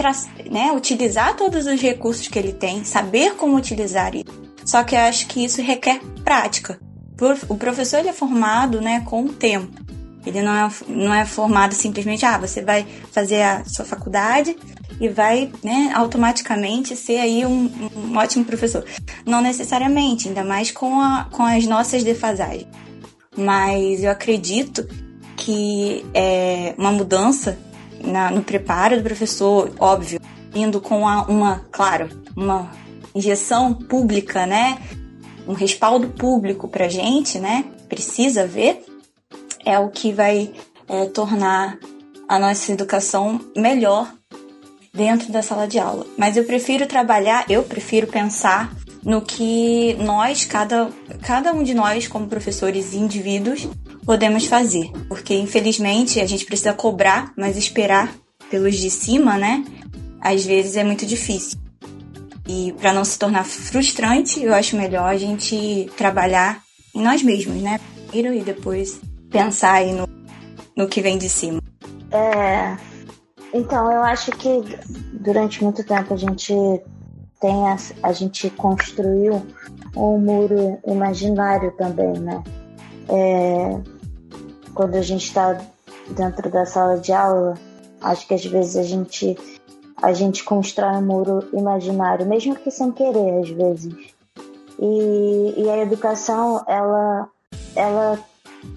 né, 0.49 0.71
utilizar 0.73 1.36
todos 1.36 1.65
os 1.65 1.79
recursos 1.81 2.27
que 2.27 2.38
ele 2.38 2.53
tem, 2.53 2.83
saber 2.83 3.36
como 3.36 3.55
utilizar 3.55 4.15
isso. 4.15 4.47
Só 4.65 4.83
que 4.83 4.95
eu 4.95 4.99
acho 4.99 5.27
que 5.27 5.43
isso 5.43 5.62
requer 5.62 6.01
prática 6.25 6.77
o 7.49 7.56
professor 7.56 7.99
ele 7.99 8.10
é 8.10 8.13
formado 8.13 8.82
né, 8.82 9.01
com 9.01 9.25
o 9.25 9.34
tempo. 9.34 9.82
Ele 10.25 10.41
não 10.41 10.53
é, 10.53 10.69
não 10.88 11.13
é 11.13 11.25
formado 11.25 11.73
simplesmente, 11.73 12.25
ah, 12.25 12.38
você 12.38 12.62
vai 12.62 12.86
fazer 13.12 13.41
a 13.41 13.63
sua 13.65 13.86
faculdade 13.86 14.58
e 14.99 15.08
vai 15.08 15.51
né, 15.63 15.91
automaticamente 15.95 16.95
ser 16.95 17.19
aí 17.19 17.45
um, 17.45 17.71
um 17.95 18.17
ótimo 18.17 18.43
professor. 18.43 18.84
Não 19.25 19.41
necessariamente, 19.41 20.27
ainda 20.27 20.43
mais 20.43 20.69
com, 20.69 20.99
a, 20.99 21.27
com 21.32 21.43
as 21.43 21.65
nossas 21.65 22.03
defasagens. 22.03 22.67
Mas 23.38 24.03
eu 24.03 24.12
acredito 24.12 24.88
que 25.38 26.06
é 26.13 26.75
uma 26.77 26.91
mudança 26.91 27.58
na, 28.03 28.30
no 28.30 28.43
preparo 28.43 28.97
do 28.97 29.03
professor, 29.03 29.71
óbvio, 29.80 30.19
indo 30.53 30.82
com 30.82 31.08
a, 31.08 31.21
uma, 31.23 31.65
claro, 31.71 32.10
uma 32.36 32.69
injeção 33.15 33.73
pública, 33.73 34.45
né, 34.45 34.77
um 35.47 35.53
respaldo 35.53 36.10
público 36.10 36.67
para 36.67 36.86
a 36.86 36.89
gente, 36.89 37.39
né? 37.39 37.65
Precisa 37.88 38.45
ver, 38.45 38.83
é 39.65 39.79
o 39.79 39.89
que 39.89 40.12
vai 40.12 40.51
é, 40.88 41.05
tornar 41.05 41.79
a 42.27 42.38
nossa 42.38 42.71
educação 42.71 43.39
melhor 43.55 44.13
dentro 44.93 45.31
da 45.31 45.41
sala 45.41 45.67
de 45.67 45.79
aula. 45.79 46.05
Mas 46.17 46.36
eu 46.36 46.43
prefiro 46.43 46.86
trabalhar, 46.88 47.45
eu 47.49 47.63
prefiro 47.63 48.07
pensar 48.07 48.75
no 49.03 49.21
que 49.21 49.93
nós, 49.99 50.43
cada, 50.43 50.89
cada 51.21 51.53
um 51.53 51.63
de 51.63 51.73
nós, 51.73 52.07
como 52.07 52.27
professores 52.27 52.93
e 52.93 52.97
indivíduos, 52.97 53.67
podemos 54.05 54.45
fazer. 54.45 54.91
Porque, 55.07 55.36
infelizmente, 55.36 56.19
a 56.19 56.25
gente 56.25 56.45
precisa 56.45 56.73
cobrar, 56.73 57.31
mas 57.38 57.55
esperar 57.55 58.13
pelos 58.49 58.75
de 58.75 58.89
cima, 58.89 59.38
né? 59.38 59.63
Às 60.19 60.45
vezes 60.45 60.75
é 60.75 60.83
muito 60.83 61.05
difícil. 61.05 61.57
E 62.47 62.71
para 62.73 62.93
não 62.93 63.03
se 63.03 63.19
tornar 63.19 63.43
frustrante, 63.43 64.41
eu 64.41 64.53
acho 64.53 64.77
melhor 64.77 65.10
a 65.10 65.17
gente 65.17 65.89
trabalhar 65.97 66.63
em 66.95 67.01
nós 67.01 67.21
mesmos, 67.21 67.62
né? 67.62 67.79
E 68.13 68.41
depois 68.41 69.01
pensar 69.29 69.73
aí 69.73 69.91
no, 69.91 70.07
no 70.75 70.88
que 70.88 71.01
vem 71.01 71.17
de 71.17 71.27
cima. 71.27 71.62
É, 72.10 72.77
então, 73.53 73.91
eu 73.91 74.01
acho 74.03 74.31
que 74.31 74.62
durante 75.13 75.63
muito 75.63 75.83
tempo 75.83 76.13
a 76.13 76.17
gente 76.17 76.53
tem 77.39 77.67
a, 77.67 77.77
a 78.03 78.12
gente 78.12 78.49
construiu 78.51 79.45
um 79.95 80.17
muro 80.17 80.79
imaginário 80.86 81.71
também, 81.71 82.13
né? 82.19 82.43
É, 83.10 83.79
quando 84.73 84.95
a 84.95 85.01
gente 85.01 85.25
está 85.25 85.60
dentro 86.10 86.49
da 86.49 86.65
sala 86.65 86.97
de 86.97 87.12
aula, 87.12 87.55
acho 88.01 88.27
que 88.27 88.33
às 88.33 88.45
vezes 88.45 88.75
a 88.75 88.83
gente 88.83 89.38
a 90.01 90.13
gente 90.13 90.43
constrói 90.43 90.97
um 90.97 91.01
muro 91.01 91.47
imaginário, 91.51 92.25
mesmo 92.25 92.55
que 92.55 92.69
sem 92.69 92.91
querer 92.91 93.41
às 93.41 93.49
vezes. 93.49 93.93
E, 94.79 95.53
e 95.57 95.69
a 95.69 95.77
educação 95.79 96.63
ela 96.67 97.27
ela 97.75 98.19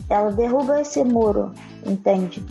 ela 0.09 0.33
derruba 0.33 0.81
esse 0.81 1.05
muro, 1.05 1.53
entende? 1.85 2.45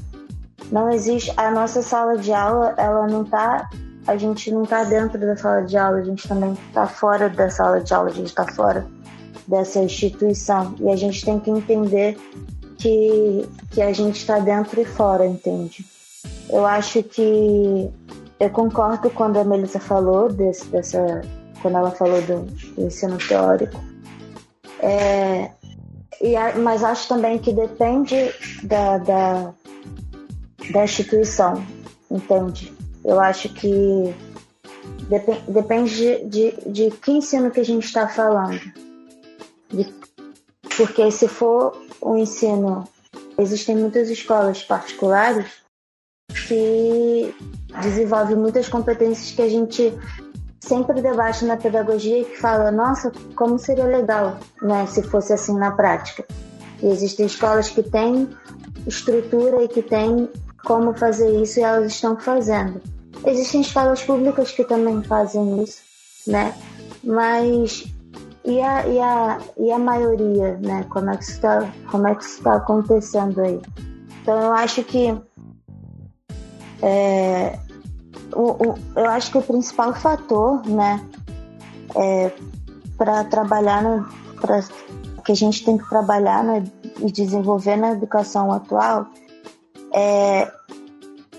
Não 0.72 0.90
existe 0.90 1.34
a 1.36 1.50
nossa 1.50 1.82
sala 1.82 2.18
de 2.18 2.32
aula, 2.32 2.76
ela 2.78 3.08
não 3.08 3.24
tá 3.24 3.70
a 4.06 4.16
gente 4.16 4.52
não 4.52 4.66
tá 4.66 4.84
dentro 4.84 5.20
da 5.20 5.36
sala 5.36 5.64
de 5.64 5.78
aula, 5.78 5.98
a 5.98 6.04
gente 6.04 6.28
também 6.28 6.58
tá 6.74 6.88
fora 6.88 7.30
da 7.30 7.50
sala 7.50 7.82
de 7.82 7.94
aula, 7.94 8.10
a 8.10 8.14
gente 8.14 8.34
tá 8.34 8.46
fora 8.54 8.86
dessa 9.48 9.80
instituição 9.80 10.76
e 10.80 10.90
a 10.90 10.96
gente 10.96 11.26
tem 11.26 11.40
que 11.40 11.50
entender 11.50 12.18
que 12.78 13.50
que 13.72 13.82
a 13.82 13.92
gente 13.92 14.18
está 14.18 14.40
dentro 14.40 14.80
e 14.80 14.86
fora, 14.86 15.26
entende? 15.26 15.86
Eu 16.50 16.66
acho 16.66 17.04
que 17.04 17.90
eu 18.40 18.50
concordo 18.50 19.10
quando 19.10 19.38
a 19.38 19.44
Melissa 19.44 19.80
falou 19.80 20.32
desse, 20.32 20.66
dessa 20.68 21.22
quando 21.62 21.78
ela 21.78 21.92
falou 21.92 22.22
do, 22.22 22.42
do 22.76 22.86
ensino 22.86 23.18
teórico. 23.18 23.84
É, 24.80 25.52
e, 26.22 26.36
mas 26.62 26.84
acho 26.84 27.08
também 27.08 27.38
que 27.38 27.52
depende 27.52 28.16
da, 28.64 28.98
da, 28.98 29.54
da 30.72 30.84
instituição, 30.84 31.66
entende? 32.10 32.74
Eu 33.04 33.20
acho 33.20 33.50
que 33.50 34.16
depend, 35.10 35.42
depende 35.48 35.96
de, 35.96 36.26
de, 36.26 36.52
de 36.66 36.92
que 36.92 37.12
ensino 37.12 37.52
que 37.52 37.60
a 37.60 37.66
gente 37.66 37.86
está 37.86 38.08
falando. 38.08 38.60
De, 39.70 39.94
porque 40.78 41.12
se 41.12 41.28
for 41.28 41.76
um 42.02 42.18
ensino. 42.18 42.88
Existem 43.38 43.76
muitas 43.76 44.10
escolas 44.10 44.64
particulares 44.64 45.46
que 46.48 47.34
desenvolvem 47.82 48.36
muitas 48.36 48.68
competências 48.68 49.32
que 49.32 49.42
a 49.42 49.50
gente 49.50 49.94
sempre 50.60 51.02
debate 51.02 51.46
na 51.46 51.58
pedagogia 51.58 52.24
que 52.24 52.38
fala, 52.38 52.72
nossa, 52.72 53.12
como 53.36 53.58
seria 53.58 53.86
legal, 53.86 54.38
né, 54.62 54.86
se 54.88 55.02
fosse 55.04 55.34
assim 55.34 55.58
na 55.58 55.72
prática. 55.72 56.26
E 56.82 56.88
existem 56.88 57.26
escolas 57.26 57.70
que 57.70 57.84
têm 57.84 58.30
estrutura 58.86 59.64
e 59.64 59.68
que 59.68 59.82
têm 59.82 60.30
como 60.64 60.94
fazer 60.94 61.42
isso 61.42 61.60
e 61.60 61.64
elas 61.64 61.94
estão 61.94 62.18
fazendo. 62.20 62.82
Existem 63.26 63.62
escolas 63.62 64.02
públicas 64.04 64.52
que 64.52 64.64
também 64.64 65.02
fazem 65.04 65.64
isso, 65.64 65.82
né? 66.28 66.54
Mas 67.04 67.86
e 68.46 68.62
a, 68.62 68.88
e 68.88 69.00
a, 69.00 69.40
e 69.58 69.72
a 69.72 69.80
maioria, 69.80 70.58
né? 70.62 70.86
Como 70.90 71.10
é 71.10 71.18
que 71.18 71.24
está 71.24 71.70
como 71.92 72.08
é 72.08 72.16
que 72.16 72.24
está 72.24 72.56
acontecendo 72.56 73.42
aí? 73.42 73.60
Então 74.22 74.40
eu 74.42 74.54
acho 74.54 74.84
que 74.84 75.18
é, 76.82 77.60
o, 78.40 78.52
o, 78.52 78.80
eu 78.96 79.06
acho 79.08 79.32
que 79.32 79.38
o 79.38 79.42
principal 79.42 79.94
fator, 79.94 80.66
né, 80.66 81.06
é, 81.94 82.32
para 82.98 83.26
trabalhar 83.26 83.84
no, 83.84 84.08
pra, 84.40 84.62
que 85.26 85.34
a 85.34 85.36
gente 85.36 85.66
tem 85.66 85.78
que 85.78 85.88
trabalhar 85.90 86.46
e 87.00 87.12
desenvolver 87.12 87.76
na 87.76 87.92
educação 87.92 88.54
atual 88.54 89.08
é 89.94 90.50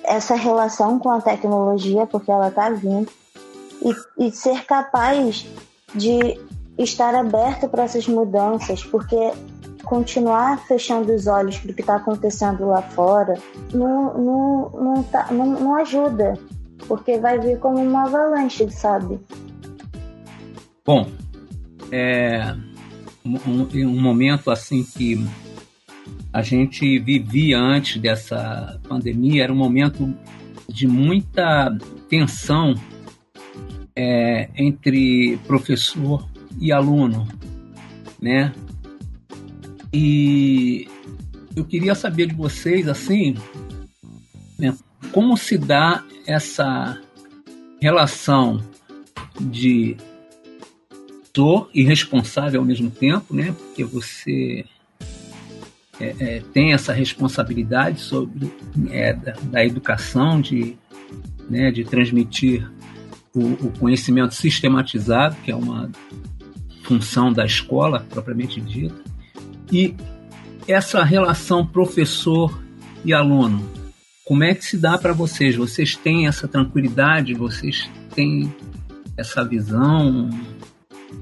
essa 0.04 0.34
relação 0.34 0.98
com 0.98 1.08
a 1.08 1.20
tecnologia, 1.20 2.06
porque 2.06 2.30
ela 2.30 2.48
está 2.48 2.68
vindo, 2.68 3.10
e, 3.82 4.26
e 4.26 4.32
ser 4.32 4.66
capaz 4.66 5.46
de 5.94 6.38
estar 6.76 7.14
aberto 7.14 7.68
para 7.68 7.84
essas 7.84 8.06
mudanças, 8.06 8.84
porque 8.84 9.32
continuar 9.84 10.58
fechando 10.66 11.14
os 11.14 11.26
olhos 11.26 11.58
para 11.58 11.70
o 11.70 11.74
que 11.74 11.80
está 11.80 11.96
acontecendo 11.96 12.66
lá 12.66 12.82
fora 12.82 13.38
não, 13.72 14.14
não, 14.14 14.70
não, 14.70 15.02
tá, 15.02 15.28
não, 15.30 15.46
não 15.46 15.74
ajuda 15.76 16.38
porque 16.90 17.18
vai 17.18 17.38
vir 17.38 17.56
como 17.60 17.80
uma 17.80 18.06
avalanche, 18.06 18.68
sabe? 18.68 19.20
Bom, 20.84 21.08
é 21.92 22.52
um, 23.24 23.86
um 23.86 24.00
momento 24.00 24.50
assim 24.50 24.82
que 24.82 25.24
a 26.32 26.42
gente 26.42 26.98
vivia 26.98 27.60
antes 27.60 28.02
dessa 28.02 28.80
pandemia 28.88 29.44
era 29.44 29.52
um 29.52 29.56
momento 29.56 30.12
de 30.68 30.88
muita 30.88 31.78
tensão 32.08 32.74
é, 33.94 34.48
entre 34.56 35.38
professor 35.46 36.28
e 36.60 36.72
aluno, 36.72 37.28
né? 38.20 38.52
E 39.92 40.88
eu 41.54 41.64
queria 41.64 41.94
saber 41.94 42.26
de 42.26 42.34
vocês 42.34 42.88
assim, 42.88 43.36
né, 44.58 44.76
como 45.12 45.36
se 45.36 45.56
dá 45.56 46.04
essa 46.26 47.00
relação 47.80 48.62
de 49.40 49.96
dor 51.32 51.70
e 51.72 51.82
responsável 51.82 52.60
ao 52.60 52.66
mesmo 52.66 52.90
tempo, 52.90 53.34
né? 53.34 53.54
Porque 53.58 53.84
você 53.84 54.64
é, 55.98 56.14
é, 56.18 56.42
tem 56.52 56.72
essa 56.72 56.92
responsabilidade 56.92 58.00
sobre 58.00 58.52
é, 58.90 59.12
da, 59.12 59.32
da, 59.32 59.64
educação, 59.64 60.40
de, 60.40 60.76
né, 61.48 61.70
de 61.70 61.84
transmitir 61.84 62.70
o, 63.34 63.66
o, 63.66 63.72
conhecimento 63.78 64.34
sistematizado, 64.34 65.36
que 65.44 65.50
é 65.50 65.54
uma 65.54 65.90
função 66.82 67.32
da 67.32 67.44
escola 67.44 68.06
propriamente 68.08 68.60
dita, 68.60 68.96
e 69.70 69.94
essa 70.66 71.04
relação 71.04 71.66
professor 71.66 72.60
e 73.04 73.12
aluno 73.12 73.79
como 74.30 74.44
é 74.44 74.54
que 74.54 74.64
se 74.64 74.78
dá 74.78 74.96
para 74.96 75.12
vocês? 75.12 75.56
Vocês 75.56 75.96
têm 75.96 76.28
essa 76.28 76.46
tranquilidade? 76.46 77.34
Vocês 77.34 77.90
têm 78.14 78.54
essa 79.16 79.44
visão 79.44 80.30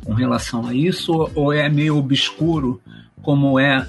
com 0.05 0.13
relação 0.13 0.67
a 0.67 0.75
isso? 0.75 1.31
Ou 1.35 1.51
é 1.51 1.71
meio 1.71 1.97
obscuro, 1.97 2.83
como 3.23 3.59
é 3.59 3.89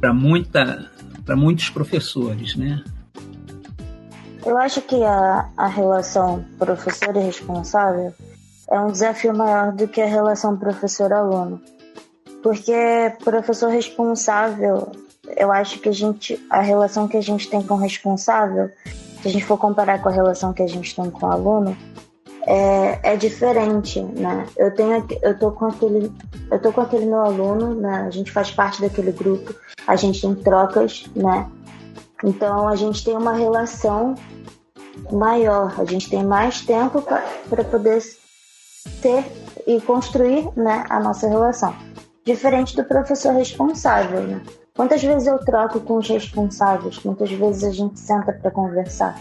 para 0.00 0.12
muita, 0.12 0.90
para 1.24 1.36
muitos 1.36 1.70
professores, 1.70 2.56
né? 2.56 2.82
Eu 4.44 4.58
acho 4.58 4.82
que 4.82 5.04
a, 5.04 5.48
a 5.56 5.68
relação 5.68 6.44
professor 6.58 7.14
e 7.14 7.20
responsável 7.20 8.12
é 8.68 8.80
um 8.80 8.90
desafio 8.90 9.36
maior 9.36 9.70
do 9.70 9.86
que 9.86 10.00
a 10.00 10.06
relação 10.06 10.56
professor-aluno. 10.56 11.62
Porque 12.42 12.74
professor 13.22 13.70
responsável 13.70 14.90
eu 15.36 15.52
acho 15.52 15.78
que 15.78 15.88
a 15.88 15.92
gente, 15.92 16.44
a 16.50 16.60
relação 16.60 17.08
que 17.08 17.16
a 17.16 17.20
gente 17.20 17.48
tem 17.48 17.62
com 17.62 17.74
o 17.74 17.78
responsável, 17.78 18.70
se 19.20 19.28
a 19.28 19.30
gente 19.30 19.44
for 19.44 19.58
comparar 19.58 20.00
com 20.02 20.08
a 20.08 20.12
relação 20.12 20.52
que 20.52 20.62
a 20.62 20.66
gente 20.66 20.94
tem 20.94 21.10
com 21.10 21.26
o 21.26 21.30
aluno, 21.30 21.76
é, 22.46 23.12
é 23.12 23.16
diferente, 23.16 24.00
né? 24.00 24.46
Eu 24.56 24.74
tenho, 24.74 25.06
eu 25.22 25.38
tô 25.38 25.52
com 25.52 25.66
aquele, 25.66 26.10
eu 26.50 26.58
tô 26.60 26.72
com 26.72 26.80
aquele 26.80 27.06
meu 27.06 27.20
aluno, 27.20 27.74
né? 27.74 28.04
A 28.06 28.10
gente 28.10 28.32
faz 28.32 28.50
parte 28.50 28.80
daquele 28.80 29.12
grupo, 29.12 29.54
a 29.86 29.96
gente 29.96 30.22
tem 30.22 30.34
trocas, 30.34 31.04
né? 31.14 31.48
Então 32.24 32.66
a 32.66 32.76
gente 32.76 33.04
tem 33.04 33.16
uma 33.16 33.32
relação 33.32 34.14
maior, 35.10 35.74
a 35.78 35.84
gente 35.84 36.08
tem 36.08 36.24
mais 36.24 36.62
tempo 36.62 37.02
para 37.02 37.64
poder 37.64 38.02
ter 39.02 39.24
e 39.66 39.80
construir, 39.80 40.48
né, 40.56 40.84
a 40.88 40.98
nossa 41.00 41.28
relação. 41.28 41.74
Diferente 42.24 42.76
do 42.76 42.84
professor 42.84 43.32
responsável, 43.34 44.22
né? 44.22 44.42
Quantas 44.80 45.02
vezes 45.02 45.28
eu 45.28 45.36
troco 45.36 45.78
com 45.80 45.98
os 45.98 46.08
responsáveis? 46.08 46.96
Quantas 46.96 47.30
vezes 47.30 47.64
a 47.64 47.70
gente 47.70 48.00
senta 48.00 48.32
para 48.32 48.50
conversar? 48.50 49.20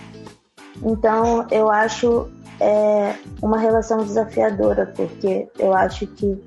Então, 0.81 1.45
eu 1.51 1.69
acho 1.69 2.29
é, 2.61 3.13
uma 3.41 3.57
relação 3.57 3.97
desafiadora, 3.97 4.93
porque 4.95 5.49
eu 5.59 5.73
acho 5.73 6.07
que, 6.07 6.41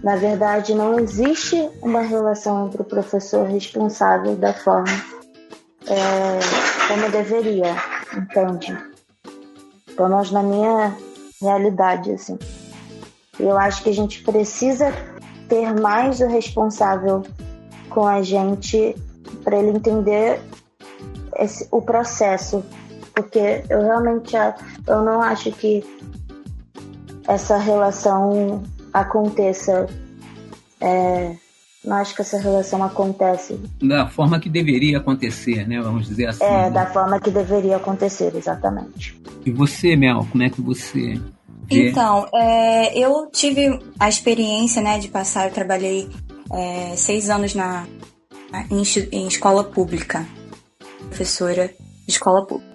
na 0.00 0.14
verdade, 0.14 0.76
não 0.76 1.00
existe 1.00 1.56
uma 1.82 2.02
relação 2.02 2.68
entre 2.68 2.82
o 2.82 2.84
professor 2.84 3.48
responsável 3.48 4.36
da 4.36 4.54
forma 4.54 4.94
é, 5.88 6.86
como 6.86 7.10
deveria, 7.10 7.74
entende? 8.16 8.78
Pelo 9.96 10.08
menos 10.08 10.30
na 10.30 10.44
minha 10.44 10.96
realidade, 11.42 12.12
assim. 12.12 12.38
Eu 13.40 13.58
acho 13.58 13.82
que 13.82 13.90
a 13.90 13.94
gente 13.94 14.22
precisa 14.22 14.92
ter 15.48 15.74
mais 15.80 16.20
o 16.20 16.28
responsável 16.28 17.24
com 17.90 18.06
a 18.06 18.22
gente 18.22 18.96
para 19.44 19.58
ele 19.58 19.76
entender 19.76 20.40
esse, 21.36 21.68
o 21.70 21.82
processo, 21.82 22.64
porque 23.14 23.62
eu 23.68 23.82
realmente 23.82 24.34
eu 24.86 25.02
não 25.02 25.20
acho 25.20 25.52
que 25.52 25.84
essa 27.28 27.58
relação 27.58 28.62
aconteça. 28.92 29.86
É, 30.80 31.36
não 31.84 31.96
acho 31.96 32.14
que 32.14 32.20
essa 32.20 32.38
relação 32.38 32.82
acontece. 32.82 33.58
Da 33.80 34.06
forma 34.06 34.38
que 34.38 34.48
deveria 34.48 34.98
acontecer, 34.98 35.66
né? 35.66 35.80
Vamos 35.80 36.08
dizer 36.08 36.26
assim. 36.26 36.44
É, 36.44 36.62
né? 36.64 36.70
da 36.70 36.86
forma 36.86 37.18
que 37.20 37.30
deveria 37.30 37.76
acontecer, 37.76 38.34
exatamente. 38.34 39.18
E 39.44 39.50
você, 39.50 39.96
Mel, 39.96 40.26
como 40.30 40.42
é 40.42 40.50
que 40.50 40.60
você. 40.60 41.18
Vê? 41.64 41.88
Então, 41.88 42.26
é, 42.34 42.98
eu 42.98 43.28
tive 43.32 43.78
a 43.98 44.08
experiência 44.08 44.82
né, 44.82 44.98
de 44.98 45.08
passar, 45.08 45.46
eu 45.46 45.52
trabalhei 45.52 46.08
é, 46.52 46.96
seis 46.96 47.30
anos 47.30 47.54
na, 47.54 47.86
em, 48.70 48.82
em 49.12 49.26
escola 49.26 49.64
pública, 49.64 50.26
professora 51.08 51.68
de 52.06 52.12
escola 52.12 52.46
pública. 52.46 52.70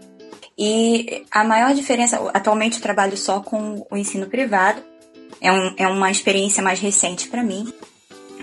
E 0.57 1.25
a 1.31 1.43
maior 1.43 1.73
diferença, 1.73 2.17
atualmente 2.33 2.77
eu 2.77 2.81
trabalho 2.81 3.17
só 3.17 3.41
com 3.41 3.85
o 3.91 3.97
ensino 3.97 4.27
privado, 4.27 4.81
é, 5.41 5.51
um, 5.51 5.75
é 5.77 5.87
uma 5.87 6.09
experiência 6.09 6.63
mais 6.63 6.79
recente 6.79 7.27
para 7.27 7.43
mim, 7.43 7.71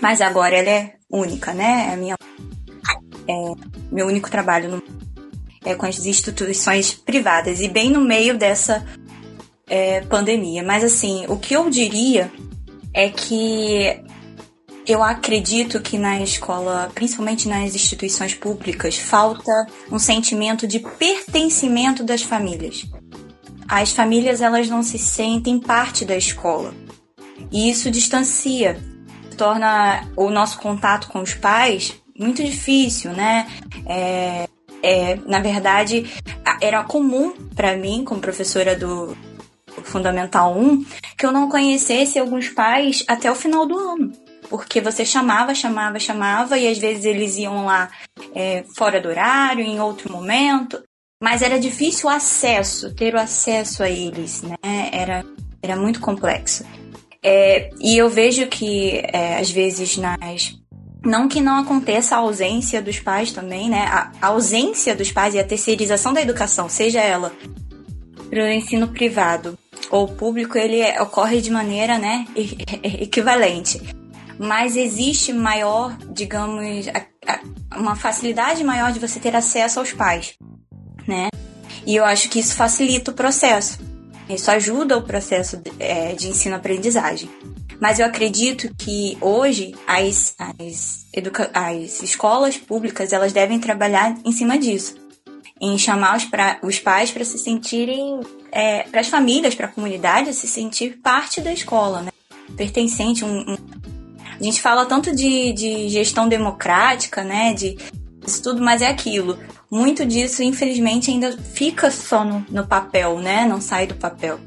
mas 0.01 0.21
agora 0.21 0.55
ela 0.57 0.68
é 0.68 0.95
única, 1.11 1.55
né? 1.55 1.90
É 1.92 1.97
minha, 1.97 2.16
é, 3.27 3.35
meu 3.90 4.07
único 4.07 4.31
trabalho 4.31 4.68
no, 4.68 4.83
é 5.64 5.75
com 5.75 5.87
as 5.87 6.05
instituições 6.05 6.92
privadas 6.92 7.61
e 7.61 7.68
bem 7.68 7.90
no 7.90 8.01
meio 8.01 8.37
dessa 8.37 8.85
é, 9.66 10.03
pandemia. 10.03 10.62
Mas 10.62 10.85
assim, 10.85 11.25
o 11.29 11.38
que 11.38 11.55
eu 11.55 11.71
diria 11.71 12.31
é 12.92 13.09
que 13.09 14.03
eu 14.87 15.03
acredito 15.03 15.81
que 15.81 15.97
na 15.97 16.21
escola, 16.21 16.90
principalmente 16.95 17.49
nas 17.49 17.75
instituições 17.75 18.35
públicas, 18.35 18.97
falta 18.97 19.66
um 19.90 19.99
sentimento 19.99 20.66
de 20.66 20.81
pertencimento 20.81 22.03
das 22.03 22.23
famílias. 22.23 22.85
As 23.68 23.92
famílias 23.92 24.40
elas 24.40 24.68
não 24.68 24.83
se 24.83 24.99
sentem 24.99 25.59
parte 25.59 26.05
da 26.05 26.16
escola. 26.16 26.75
E 27.51 27.71
isso 27.71 27.90
distancia, 27.90 28.81
torna 29.37 30.07
o 30.16 30.31
nosso 30.31 30.59
contato 30.59 31.09
com 31.09 31.21
os 31.21 31.35
pais 31.35 31.95
muito 32.18 32.42
difícil, 32.42 33.12
né? 33.12 33.49
É, 33.87 34.49
é, 34.83 35.16
na 35.27 35.40
verdade, 35.40 36.11
era 36.61 36.83
comum 36.85 37.33
para 37.55 37.77
mim, 37.77 38.05
como 38.05 38.21
professora 38.21 38.77
do 38.77 39.16
Fundamental 39.85 40.57
1, 40.57 40.85
que 41.16 41.25
eu 41.25 41.33
não 41.33 41.49
conhecesse 41.49 42.18
alguns 42.18 42.49
pais 42.49 43.05
até 43.09 43.31
o 43.31 43.35
final 43.35 43.66
do 43.66 43.79
ano 43.79 44.21
porque 44.52 44.82
você 44.82 45.02
chamava, 45.02 45.54
chamava, 45.54 45.98
chamava, 45.98 46.58
e 46.58 46.68
às 46.68 46.76
vezes 46.76 47.06
eles 47.06 47.38
iam 47.38 47.64
lá 47.64 47.90
é, 48.34 48.64
fora 48.76 49.00
do 49.00 49.08
horário, 49.08 49.64
em 49.64 49.80
outro 49.80 50.12
momento, 50.12 50.82
mas 51.22 51.40
era 51.40 51.58
difícil 51.58 52.06
o 52.06 52.12
acesso, 52.12 52.94
ter 52.94 53.14
o 53.14 53.18
acesso 53.18 53.82
a 53.82 53.88
eles, 53.88 54.42
né? 54.42 54.90
Era, 54.92 55.24
era 55.62 55.74
muito 55.74 56.00
complexo. 56.00 56.66
É, 57.24 57.70
e 57.80 57.96
eu 57.96 58.10
vejo 58.10 58.46
que, 58.46 59.00
é, 59.10 59.38
às 59.38 59.50
vezes, 59.50 59.96
nas. 59.96 60.54
Não 61.02 61.28
que 61.28 61.40
não 61.40 61.56
aconteça 61.56 62.14
a 62.14 62.18
ausência 62.18 62.82
dos 62.82 63.00
pais 63.00 63.32
também, 63.32 63.70
né? 63.70 63.86
A, 63.86 64.12
a 64.20 64.26
ausência 64.26 64.94
dos 64.94 65.10
pais 65.10 65.34
e 65.34 65.38
a 65.38 65.44
terceirização 65.44 66.12
da 66.12 66.20
educação, 66.20 66.68
seja 66.68 67.00
ela 67.00 67.32
para 68.28 68.44
o 68.44 68.48
ensino 68.48 68.88
privado 68.88 69.58
ou 69.90 70.08
público, 70.08 70.58
ele 70.58 70.82
ocorre 71.00 71.40
de 71.40 71.50
maneira 71.50 71.98
né, 71.98 72.26
equivalente 72.82 73.80
mas 74.38 74.77
existe 74.77 75.33
maior, 75.33 75.97
digamos, 76.11 76.88
a, 76.88 77.07
a, 77.33 77.79
uma 77.79 77.97
facilidade 77.97 78.62
maior 78.64 78.92
de 78.92 78.99
você 78.99 79.21
ter 79.21 79.35
acesso 79.35 79.79
aos 79.79 79.92
pais, 79.92 80.35
né? 81.07 81.29
E 81.87 81.97
eu 81.97 82.05
acho 82.05 82.29
que 82.29 82.38
isso 82.38 82.55
facilita 82.55 83.11
o 83.11 83.14
processo. 83.14 83.79
Isso 84.29 84.51
ajuda 84.51 84.97
o 84.97 85.03
processo 85.03 85.57
de, 85.57 85.73
é, 85.79 86.14
de 86.14 86.29
ensino-aprendizagem. 86.29 87.29
Mas 87.81 87.99
eu 87.99 88.07
acredito 88.07 88.73
que 88.77 89.18
hoje 89.21 89.75
as, 89.87 90.35
as, 90.38 91.07
educa 91.12 91.51
as 91.53 92.03
escolas 92.03 92.57
públicas 92.57 93.12
elas 93.12 93.33
devem 93.33 93.59
trabalhar 93.59 94.16
em 94.25 94.31
cima 94.31 94.57
disso. 94.57 94.95
Em 95.61 95.77
chamar 95.77 96.16
os, 96.16 96.25
pra, 96.25 96.59
os 96.62 96.79
pais 96.79 97.11
para 97.11 97.25
se 97.25 97.38
sentirem, 97.38 98.21
é, 98.53 98.85
para 98.85 99.01
as 99.01 99.09
famílias, 99.09 99.55
para 99.55 99.66
a 99.66 99.71
comunidade, 99.71 100.33
se 100.33 100.47
sentir 100.47 100.99
parte 101.03 101.40
da 101.40 101.53
escola, 101.53 102.03
né? 102.03 102.11
Pertencente, 102.57 103.25
um, 103.25 103.53
um 103.53 103.57
a 104.42 104.44
gente 104.44 104.61
fala 104.61 104.85
tanto 104.85 105.14
de, 105.14 105.52
de 105.52 105.88
gestão 105.88 106.28
democrática, 106.28 107.22
né? 107.22 107.55
De 107.55 107.78
isso 108.26 108.42
tudo, 108.42 108.61
mas 108.61 108.83
é 108.83 108.88
aquilo. 108.88 109.38
Muito 109.70 110.05
disso, 110.05 110.42
infelizmente, 110.42 111.12
ainda 111.12 111.31
fica 111.38 111.92
só 111.92 112.24
no, 112.24 112.44
no 112.50 112.66
papel, 112.66 113.20
né? 113.20 113.46
Não 113.46 113.61
sai 113.61 113.87
do 113.87 113.94
papel. 113.94 114.40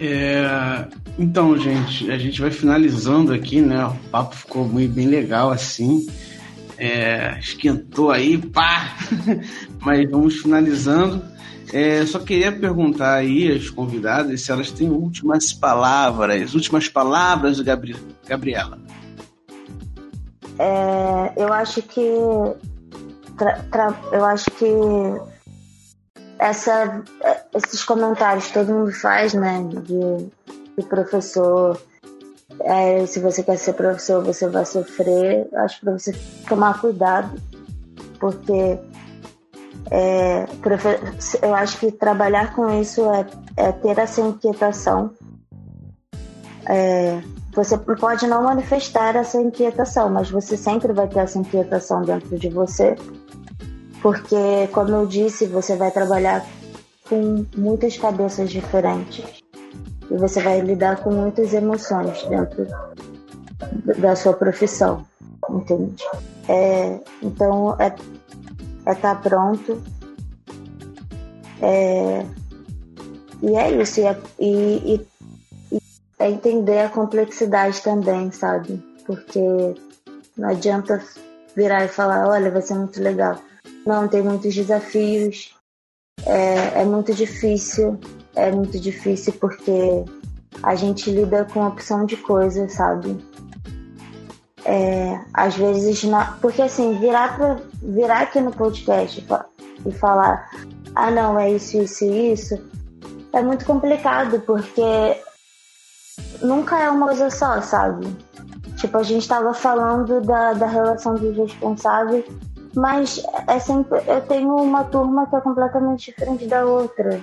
É, 0.00 0.86
então, 1.18 1.58
gente, 1.58 2.10
a 2.10 2.16
gente 2.16 2.40
vai 2.40 2.50
finalizando 2.50 3.34
aqui, 3.34 3.60
né? 3.60 3.84
O 3.84 3.94
papo 4.10 4.34
ficou 4.34 4.66
muito 4.66 4.94
bem 4.94 5.06
legal 5.06 5.50
assim. 5.50 6.06
É, 6.78 7.38
esquentou 7.38 8.10
aí, 8.10 8.38
pá! 8.38 8.96
Mas 9.78 10.10
vamos 10.10 10.36
finalizando. 10.36 11.22
É, 11.70 12.04
só 12.06 12.18
queria 12.18 12.50
perguntar 12.50 13.16
aí 13.16 13.52
às 13.52 13.68
convidadas 13.68 14.40
se 14.40 14.50
elas 14.50 14.70
têm 14.70 14.88
últimas 14.88 15.52
palavras, 15.52 16.54
últimas 16.54 16.88
palavras, 16.88 17.60
Gabri 17.60 17.94
Gabriela. 18.26 18.78
É, 20.62 21.32
eu 21.36 21.52
acho 21.52 21.82
que 21.82 22.00
eu 24.12 24.24
acho 24.24 24.48
que 24.52 24.64
essa, 26.38 27.02
esses 27.52 27.82
comentários 27.82 28.46
que 28.46 28.54
todo 28.54 28.72
mundo 28.72 28.92
faz, 28.92 29.34
né, 29.34 29.60
de, 29.64 30.30
de 30.78 30.88
professor, 30.88 31.80
é, 32.60 33.04
se 33.06 33.18
você 33.18 33.42
quer 33.42 33.56
ser 33.56 33.72
professor, 33.72 34.22
você 34.22 34.48
vai 34.48 34.64
sofrer. 34.64 35.48
Acho 35.52 35.80
para 35.80 35.98
você 35.98 36.12
tomar 36.48 36.80
cuidado, 36.80 37.42
porque 38.20 38.78
é, 39.90 40.46
eu 41.42 41.54
acho 41.56 41.76
que 41.78 41.90
trabalhar 41.90 42.54
com 42.54 42.80
isso 42.80 43.02
é, 43.10 43.26
é 43.56 43.72
ter 43.72 43.98
essa 43.98 44.20
inquietação. 44.20 45.10
Você 47.52 47.76
pode 47.76 48.26
não 48.26 48.42
manifestar 48.42 49.14
essa 49.16 49.40
inquietação, 49.40 50.08
mas 50.08 50.30
você 50.30 50.56
sempre 50.56 50.92
vai 50.92 51.06
ter 51.08 51.20
essa 51.20 51.38
inquietação 51.38 52.02
dentro 52.02 52.38
de 52.38 52.48
você, 52.48 52.96
porque, 54.00 54.68
como 54.72 54.90
eu 54.90 55.06
disse, 55.06 55.46
você 55.46 55.76
vai 55.76 55.90
trabalhar 55.90 56.44
com 57.08 57.44
muitas 57.56 57.96
cabeças 57.98 58.50
diferentes 58.50 59.42
e 60.10 60.16
você 60.16 60.40
vai 60.40 60.60
lidar 60.60 61.02
com 61.02 61.10
muitas 61.10 61.52
emoções 61.52 62.22
dentro 62.24 62.66
da 63.98 64.16
sua 64.16 64.32
profissão, 64.32 65.04
entende? 65.50 66.04
É, 66.48 66.98
então, 67.22 67.76
é 67.78 67.94
é 68.86 68.92
estar 68.92 69.14
tá 69.14 69.20
pronto. 69.20 69.80
É, 71.60 72.26
e 73.42 73.56
é 73.56 73.82
isso, 73.82 74.00
e, 74.00 74.04
é, 74.04 74.18
e, 74.38 74.94
e, 74.94 75.06
é 76.22 76.30
entender 76.30 76.78
a 76.78 76.88
complexidade 76.88 77.82
também, 77.82 78.30
sabe? 78.30 78.80
Porque 79.04 79.40
não 80.36 80.48
adianta 80.48 81.02
virar 81.56 81.84
e 81.84 81.88
falar, 81.88 82.28
olha, 82.28 82.50
vai 82.50 82.62
ser 82.62 82.74
muito 82.74 83.02
legal. 83.02 83.38
Não, 83.84 84.06
tem 84.06 84.22
muitos 84.22 84.54
desafios, 84.54 85.52
é, 86.24 86.82
é 86.82 86.84
muito 86.84 87.12
difícil, 87.12 87.98
é 88.36 88.52
muito 88.52 88.78
difícil 88.78 89.32
porque 89.34 90.04
a 90.62 90.76
gente 90.76 91.10
lida 91.10 91.44
com 91.52 91.66
opção 91.66 92.06
de 92.06 92.16
coisas, 92.16 92.72
sabe? 92.72 93.16
É, 94.64 95.20
às 95.34 95.56
vezes, 95.56 96.04
na, 96.04 96.38
porque 96.40 96.62
assim, 96.62 97.00
virar, 97.00 97.36
pra, 97.36 97.58
virar 97.82 98.20
aqui 98.20 98.40
no 98.40 98.52
podcast 98.52 99.26
e 99.84 99.90
falar, 99.90 100.48
ah 100.94 101.10
não, 101.10 101.36
é 101.36 101.50
isso, 101.50 101.82
isso 101.82 102.04
isso, 102.04 102.64
é 103.32 103.42
muito 103.42 103.64
complicado, 103.64 104.40
porque 104.42 105.20
nunca 106.40 106.78
é 106.78 106.90
uma 106.90 107.06
coisa 107.06 107.30
só, 107.30 107.60
sabe? 107.60 108.06
Tipo, 108.76 108.98
a 108.98 109.02
gente 109.02 109.22
estava 109.22 109.54
falando 109.54 110.20
da, 110.20 110.54
da 110.54 110.66
relação 110.66 111.14
dos 111.14 111.36
responsáveis, 111.36 112.24
mas 112.74 113.22
é 113.46 113.58
sempre, 113.58 114.00
eu 114.06 114.20
tenho 114.22 114.56
uma 114.56 114.84
turma 114.84 115.26
que 115.26 115.36
é 115.36 115.40
completamente 115.40 116.10
diferente 116.10 116.46
da 116.46 116.64
outra, 116.64 117.20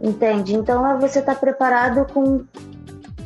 entende? 0.00 0.54
Então 0.54 0.86
é 0.86 0.98
você 0.98 1.20
estar 1.20 1.34
tá 1.34 1.40
preparado 1.40 2.04
com, 2.12 2.44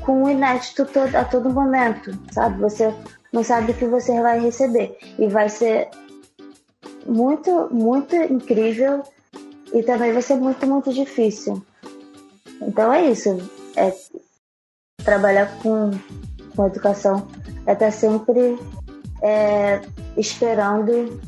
com 0.03 0.25
o 0.25 0.31
inédito 0.31 0.85
todo, 0.85 1.15
a 1.15 1.25
todo 1.25 1.51
momento, 1.51 2.17
sabe? 2.33 2.61
Você 2.61 2.95
não 3.33 3.43
sabe 3.43 3.73
o 3.73 3.75
que 3.75 3.87
você 3.87 4.21
vai 4.21 4.39
receber. 4.39 4.97
E 5.19 5.27
vai 5.27 5.49
ser 5.49 5.89
muito, 7.07 7.69
muito 7.73 8.15
incrível 8.15 9.03
e 9.73 9.83
também 9.83 10.13
vai 10.13 10.23
ser 10.23 10.37
muito, 10.37 10.67
muito 10.67 10.93
difícil. 10.93 11.63
Então 12.61 12.93
é 12.93 13.07
isso. 13.11 13.39
É 13.77 13.95
trabalhar 15.09 15.47
com, 15.63 15.91
com 16.55 16.67
educação 16.67 17.27
é 17.67 17.73
estar 17.73 17.91
sempre 17.91 18.59
é, 19.23 19.81
esperando 20.19 21.19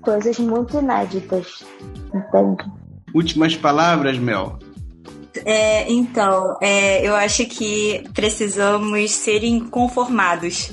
coisas 0.00 0.36
muito 0.40 0.78
inéditas, 0.78 1.64
entende? 2.12 2.64
Últimas 3.14 3.54
palavras, 3.54 4.18
Mel. 4.18 4.58
É, 5.44 5.90
então, 5.90 6.56
é, 6.60 7.06
eu 7.06 7.14
acho 7.14 7.46
que 7.46 8.02
precisamos 8.12 9.12
ser 9.12 9.44
inconformados. 9.44 10.72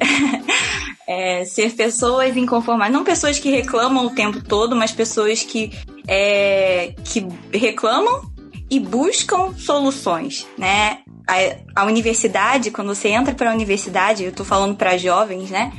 é, 1.06 1.44
ser 1.44 1.74
pessoas 1.74 2.34
inconformadas. 2.38 2.92
Não 2.92 3.04
pessoas 3.04 3.38
que 3.38 3.50
reclamam 3.50 4.06
o 4.06 4.10
tempo 4.10 4.42
todo, 4.42 4.74
mas 4.74 4.92
pessoas 4.92 5.42
que, 5.42 5.72
é, 6.06 6.94
que 7.04 7.26
reclamam 7.52 8.32
e 8.70 8.80
buscam 8.80 9.52
soluções, 9.54 10.46
né? 10.56 11.00
A, 11.28 11.82
a 11.82 11.84
universidade, 11.84 12.70
quando 12.70 12.94
você 12.94 13.08
entra 13.08 13.34
para 13.34 13.50
a 13.50 13.54
universidade, 13.54 14.24
eu 14.24 14.30
estou 14.30 14.46
falando 14.46 14.74
para 14.74 14.96
jovens, 14.96 15.50
né? 15.50 15.72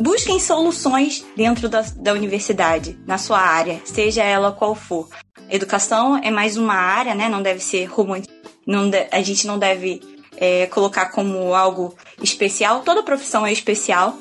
Busquem 0.00 0.40
soluções 0.40 1.24
dentro 1.36 1.68
da, 1.68 1.82
da 1.96 2.12
universidade, 2.12 2.98
na 3.06 3.18
sua 3.18 3.38
área, 3.38 3.80
seja 3.84 4.22
ela 4.22 4.50
qual 4.50 4.74
for. 4.74 5.08
Educação 5.48 6.16
é 6.16 6.30
mais 6.30 6.56
uma 6.56 6.74
área, 6.74 7.14
né? 7.14 7.28
Não 7.28 7.40
deve 7.40 7.60
ser 7.60 7.84
romântico. 7.84 8.34
Não 8.66 8.90
de, 8.90 9.06
a 9.10 9.22
gente 9.22 9.46
não 9.46 9.58
deve 9.58 10.02
é, 10.36 10.66
colocar 10.66 11.06
como 11.06 11.54
algo 11.54 11.96
especial. 12.22 12.82
Toda 12.82 13.02
profissão 13.02 13.46
é 13.46 13.52
especial, 13.52 14.18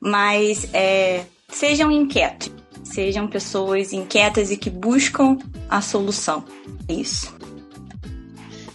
mas 0.00 0.68
é, 0.72 1.24
sejam 1.48 1.90
inquietos. 1.90 2.52
Sejam 2.84 3.28
pessoas 3.28 3.92
inquietas 3.92 4.50
e 4.50 4.56
que 4.56 4.70
buscam 4.70 5.38
a 5.68 5.80
solução. 5.80 6.44
É 6.88 6.92
isso. 6.92 7.39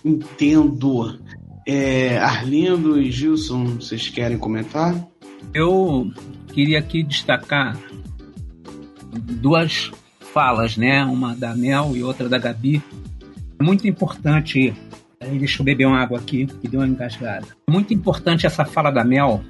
Entendo. 0.05 1.19
É, 1.67 2.19
Arlindo 2.19 3.01
e 3.01 3.11
Gilson, 3.11 3.65
vocês 3.77 4.07
querem 4.07 4.37
comentar? 4.37 4.95
Eu 5.51 6.11
queria 6.53 6.77
aqui 6.77 7.01
destacar 7.01 7.75
duas 9.19 9.91
falas, 10.19 10.77
né? 10.77 11.03
Uma 11.03 11.35
da 11.35 11.55
Mel 11.55 11.93
e 11.95 12.03
outra 12.03 12.29
da 12.29 12.37
Gabi. 12.37 12.83
É 13.59 13.63
muito 13.63 13.87
importante. 13.87 14.75
Deixa 15.19 15.61
eu 15.61 15.65
beber 15.65 15.87
uma 15.87 15.99
água 15.99 16.19
aqui, 16.19 16.45
que 16.45 16.67
deu 16.67 16.81
uma 16.81 16.87
engasgada. 16.87 17.47
Muito 17.67 17.91
importante 17.91 18.45
essa 18.45 18.63
fala 18.63 18.91
da 18.91 19.03
Mel. 19.03 19.43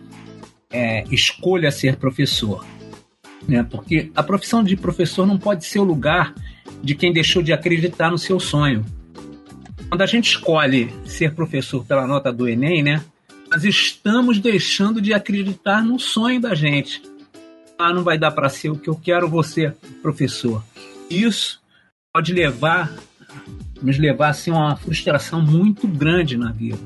É, 0.72 1.04
escolha 1.12 1.70
ser 1.70 1.98
professor. 1.98 2.66
Né? 3.46 3.62
Porque 3.64 4.10
a 4.16 4.24
profissão 4.24 4.64
de 4.64 4.78
professor 4.78 5.26
não 5.26 5.38
pode 5.38 5.66
ser 5.66 5.80
o 5.80 5.84
lugar 5.84 6.34
de 6.82 6.96
quem 6.96 7.12
deixou 7.12 7.42
de 7.44 7.52
acreditar 7.52 8.10
no 8.10 8.18
seu 8.18 8.40
sonho. 8.40 8.86
Quando 9.90 10.02
a 10.02 10.06
gente 10.06 10.30
escolhe 10.30 10.94
ser 11.06 11.34
professor 11.34 11.86
pela 11.86 12.08
nota 12.08 12.32
do 12.32 12.48
Enem, 12.48 12.84
né? 12.84 13.04
Nós 13.50 13.64
estamos 13.64 14.40
deixando 14.40 15.00
de 15.00 15.14
acreditar 15.14 15.84
no 15.84 16.00
sonho 16.00 16.42
da 16.42 16.56
gente. 16.56 17.02
Ah, 17.78 17.94
não 17.94 18.04
vai 18.04 18.18
dar 18.18 18.32
para 18.32 18.50
ser 18.50 18.70
o 18.70 18.78
que 18.78 18.90
eu 18.90 18.96
quero 18.96 19.30
você, 19.30 19.74
professor. 20.02 20.64
Isso 21.10 21.62
pode 22.12 22.34
levar 22.34 22.92
nos 23.82 23.98
levar 23.98 24.30
assim, 24.30 24.52
a 24.52 24.56
uma 24.56 24.76
frustração 24.76 25.42
muito 25.42 25.88
grande 25.88 26.38
na 26.38 26.52
vida. 26.52 26.80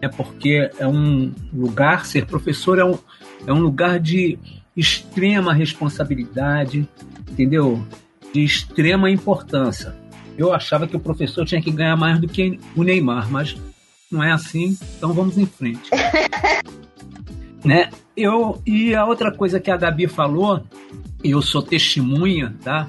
É 0.00 0.08
porque 0.08 0.70
é 0.78 0.86
um 0.86 1.32
lugar, 1.52 2.06
ser 2.06 2.26
professor 2.26 2.78
é 2.78 2.84
um, 2.84 2.98
é 3.46 3.52
um 3.52 3.60
lugar 3.60 3.98
de 3.98 4.38
extrema 4.76 5.52
responsabilidade, 5.52 6.88
entendeu? 7.30 7.84
De 8.32 8.42
extrema 8.42 9.10
importância. 9.10 9.94
Eu 10.36 10.52
achava 10.52 10.86
que 10.86 10.96
o 10.96 11.00
professor 11.00 11.44
tinha 11.44 11.60
que 11.60 11.70
ganhar 11.70 11.96
mais 11.96 12.18
do 12.20 12.28
que 12.28 12.58
o 12.76 12.82
Neymar, 12.82 13.30
mas 13.30 13.56
não 14.10 14.22
é 14.22 14.32
assim, 14.32 14.76
então 14.96 15.12
vamos 15.12 15.38
em 15.38 15.46
frente. 15.46 15.88
né? 17.64 17.90
Eu, 18.16 18.60
e 18.66 18.94
a 18.94 19.04
outra 19.04 19.30
coisa 19.30 19.60
que 19.60 19.70
a 19.70 19.76
Gabi 19.76 20.06
falou, 20.06 20.62
eu 21.22 21.40
sou 21.40 21.62
testemunha, 21.62 22.54
tá? 22.62 22.88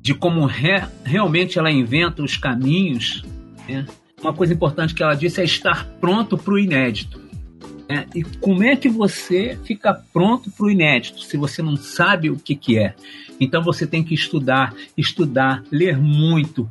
De 0.00 0.14
como 0.14 0.46
re, 0.46 0.82
realmente 1.04 1.58
ela 1.58 1.70
inventa 1.70 2.22
os 2.22 2.36
caminhos. 2.36 3.24
Né? 3.68 3.84
Uma 4.22 4.32
coisa 4.32 4.54
importante 4.54 4.94
que 4.94 5.02
ela 5.02 5.14
disse 5.14 5.40
é 5.40 5.44
estar 5.44 5.84
pronto 6.00 6.38
para 6.38 6.54
o 6.54 6.58
inédito. 6.58 7.25
Né? 7.88 8.06
E 8.14 8.22
como 8.22 8.62
é 8.62 8.76
que 8.76 8.88
você 8.88 9.58
fica 9.64 9.94
pronto 10.12 10.50
para 10.50 10.66
o 10.66 10.70
inédito 10.70 11.20
se 11.20 11.36
você 11.36 11.62
não 11.62 11.76
sabe 11.76 12.30
o 12.30 12.36
que, 12.36 12.54
que 12.54 12.78
é? 12.78 12.94
Então 13.40 13.62
você 13.62 13.86
tem 13.86 14.02
que 14.02 14.14
estudar, 14.14 14.74
estudar, 14.96 15.62
ler 15.70 15.98
muito, 15.98 16.68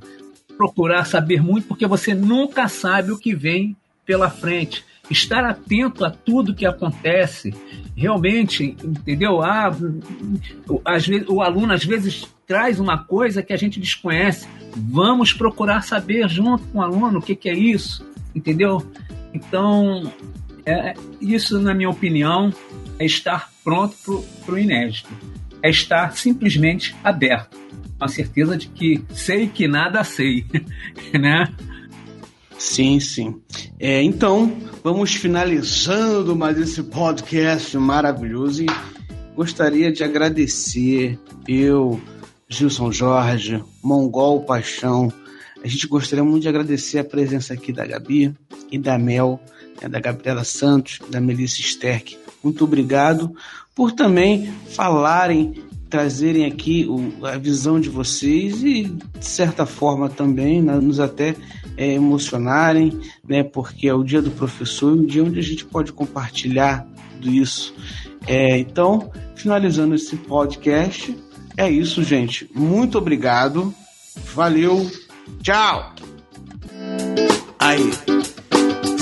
procurar 0.57 1.05
saber 1.05 1.41
muito, 1.41 1.67
porque 1.67 1.85
você 1.85 2.13
nunca 2.13 2.67
sabe 2.67 3.11
o 3.11 3.17
que 3.17 3.35
vem 3.35 3.75
pela 4.05 4.29
frente. 4.29 4.83
Estar 5.09 5.43
atento 5.43 6.03
a 6.03 6.09
tudo 6.09 6.55
que 6.55 6.65
acontece, 6.65 7.53
realmente, 7.95 8.75
entendeu? 8.83 9.41
Ah, 9.41 9.69
às 10.83 11.05
vezes, 11.05 11.27
o 11.29 11.41
aluno 11.41 11.73
às 11.73 11.85
vezes 11.85 12.27
traz 12.47 12.79
uma 12.79 12.97
coisa 12.97 13.43
que 13.43 13.53
a 13.53 13.57
gente 13.57 13.79
desconhece. 13.79 14.47
Vamos 14.75 15.31
procurar 15.31 15.81
saber 15.81 16.27
junto 16.27 16.63
com 16.67 16.79
o 16.79 16.81
aluno 16.81 17.19
o 17.19 17.21
que, 17.21 17.35
que 17.35 17.49
é 17.49 17.53
isso, 17.53 18.03
entendeu? 18.33 18.83
Então, 19.31 20.11
é, 20.65 20.93
isso, 21.21 21.59
na 21.59 21.73
minha 21.73 21.89
opinião, 21.89 22.51
é 22.97 23.05
estar 23.05 23.51
pronto 23.63 24.25
para 24.45 24.55
o 24.55 24.57
inédito. 24.57 25.09
É 25.61 25.69
estar 25.69 26.15
simplesmente 26.15 26.95
aberto. 27.03 27.57
Com 27.97 28.05
a 28.05 28.07
certeza 28.07 28.57
de 28.57 28.67
que 28.67 29.03
sei 29.11 29.47
que 29.47 29.67
nada 29.67 30.03
sei, 30.03 30.45
né? 31.13 31.47
Sim, 32.57 32.99
sim. 32.99 33.41
É, 33.79 34.01
então, 34.01 34.57
vamos 34.83 35.13
finalizando 35.13 36.35
mais 36.35 36.57
esse 36.57 36.81
podcast 36.83 37.77
maravilhoso 37.77 38.63
e 38.63 38.67
gostaria 39.35 39.91
de 39.91 40.03
agradecer 40.03 41.19
eu, 41.47 42.01
Gilson 42.49 42.91
Jorge, 42.91 43.63
Mongol 43.83 44.43
Paixão. 44.45 45.11
A 45.63 45.67
gente 45.67 45.87
gostaria 45.87 46.23
muito 46.23 46.43
de 46.43 46.49
agradecer 46.49 46.99
a 46.99 47.03
presença 47.03 47.53
aqui 47.53 47.73
da 47.73 47.85
Gabi 47.85 48.33
e 48.71 48.77
da 48.77 48.97
Mel 48.97 49.39
é 49.81 49.89
da 49.89 49.99
Gabriela 49.99 50.43
Santos, 50.43 50.99
da 51.09 51.19
Melissa 51.19 51.61
Sterck. 51.61 52.17
Muito 52.43 52.63
obrigado 52.63 53.35
por 53.73 53.91
também 53.91 54.53
falarem, 54.69 55.63
trazerem 55.89 56.45
aqui 56.45 56.85
o, 56.87 57.25
a 57.25 57.37
visão 57.37 57.79
de 57.79 57.89
vocês 57.89 58.63
e, 58.63 58.83
de 58.83 59.25
certa 59.25 59.65
forma, 59.65 60.09
também 60.09 60.61
né, 60.61 60.75
nos 60.75 60.99
até 60.99 61.35
é, 61.77 61.93
emocionarem, 61.93 62.99
né, 63.27 63.43
porque 63.43 63.87
é 63.87 63.93
o 63.93 64.03
dia 64.03 64.21
do 64.21 64.31
professor 64.31 64.95
e 64.95 64.99
um 64.99 65.05
dia 65.05 65.23
onde 65.23 65.39
a 65.39 65.43
gente 65.43 65.65
pode 65.65 65.91
compartilhar 65.91 66.87
tudo 67.15 67.31
isso. 67.31 67.73
É, 68.27 68.57
então, 68.57 69.11
finalizando 69.35 69.95
esse 69.95 70.15
podcast, 70.15 71.15
é 71.57 71.69
isso, 71.69 72.03
gente. 72.03 72.49
Muito 72.53 72.97
obrigado. 72.97 73.73
Valeu. 74.33 74.89
Tchau. 75.41 75.93
Aí. 77.59 78.34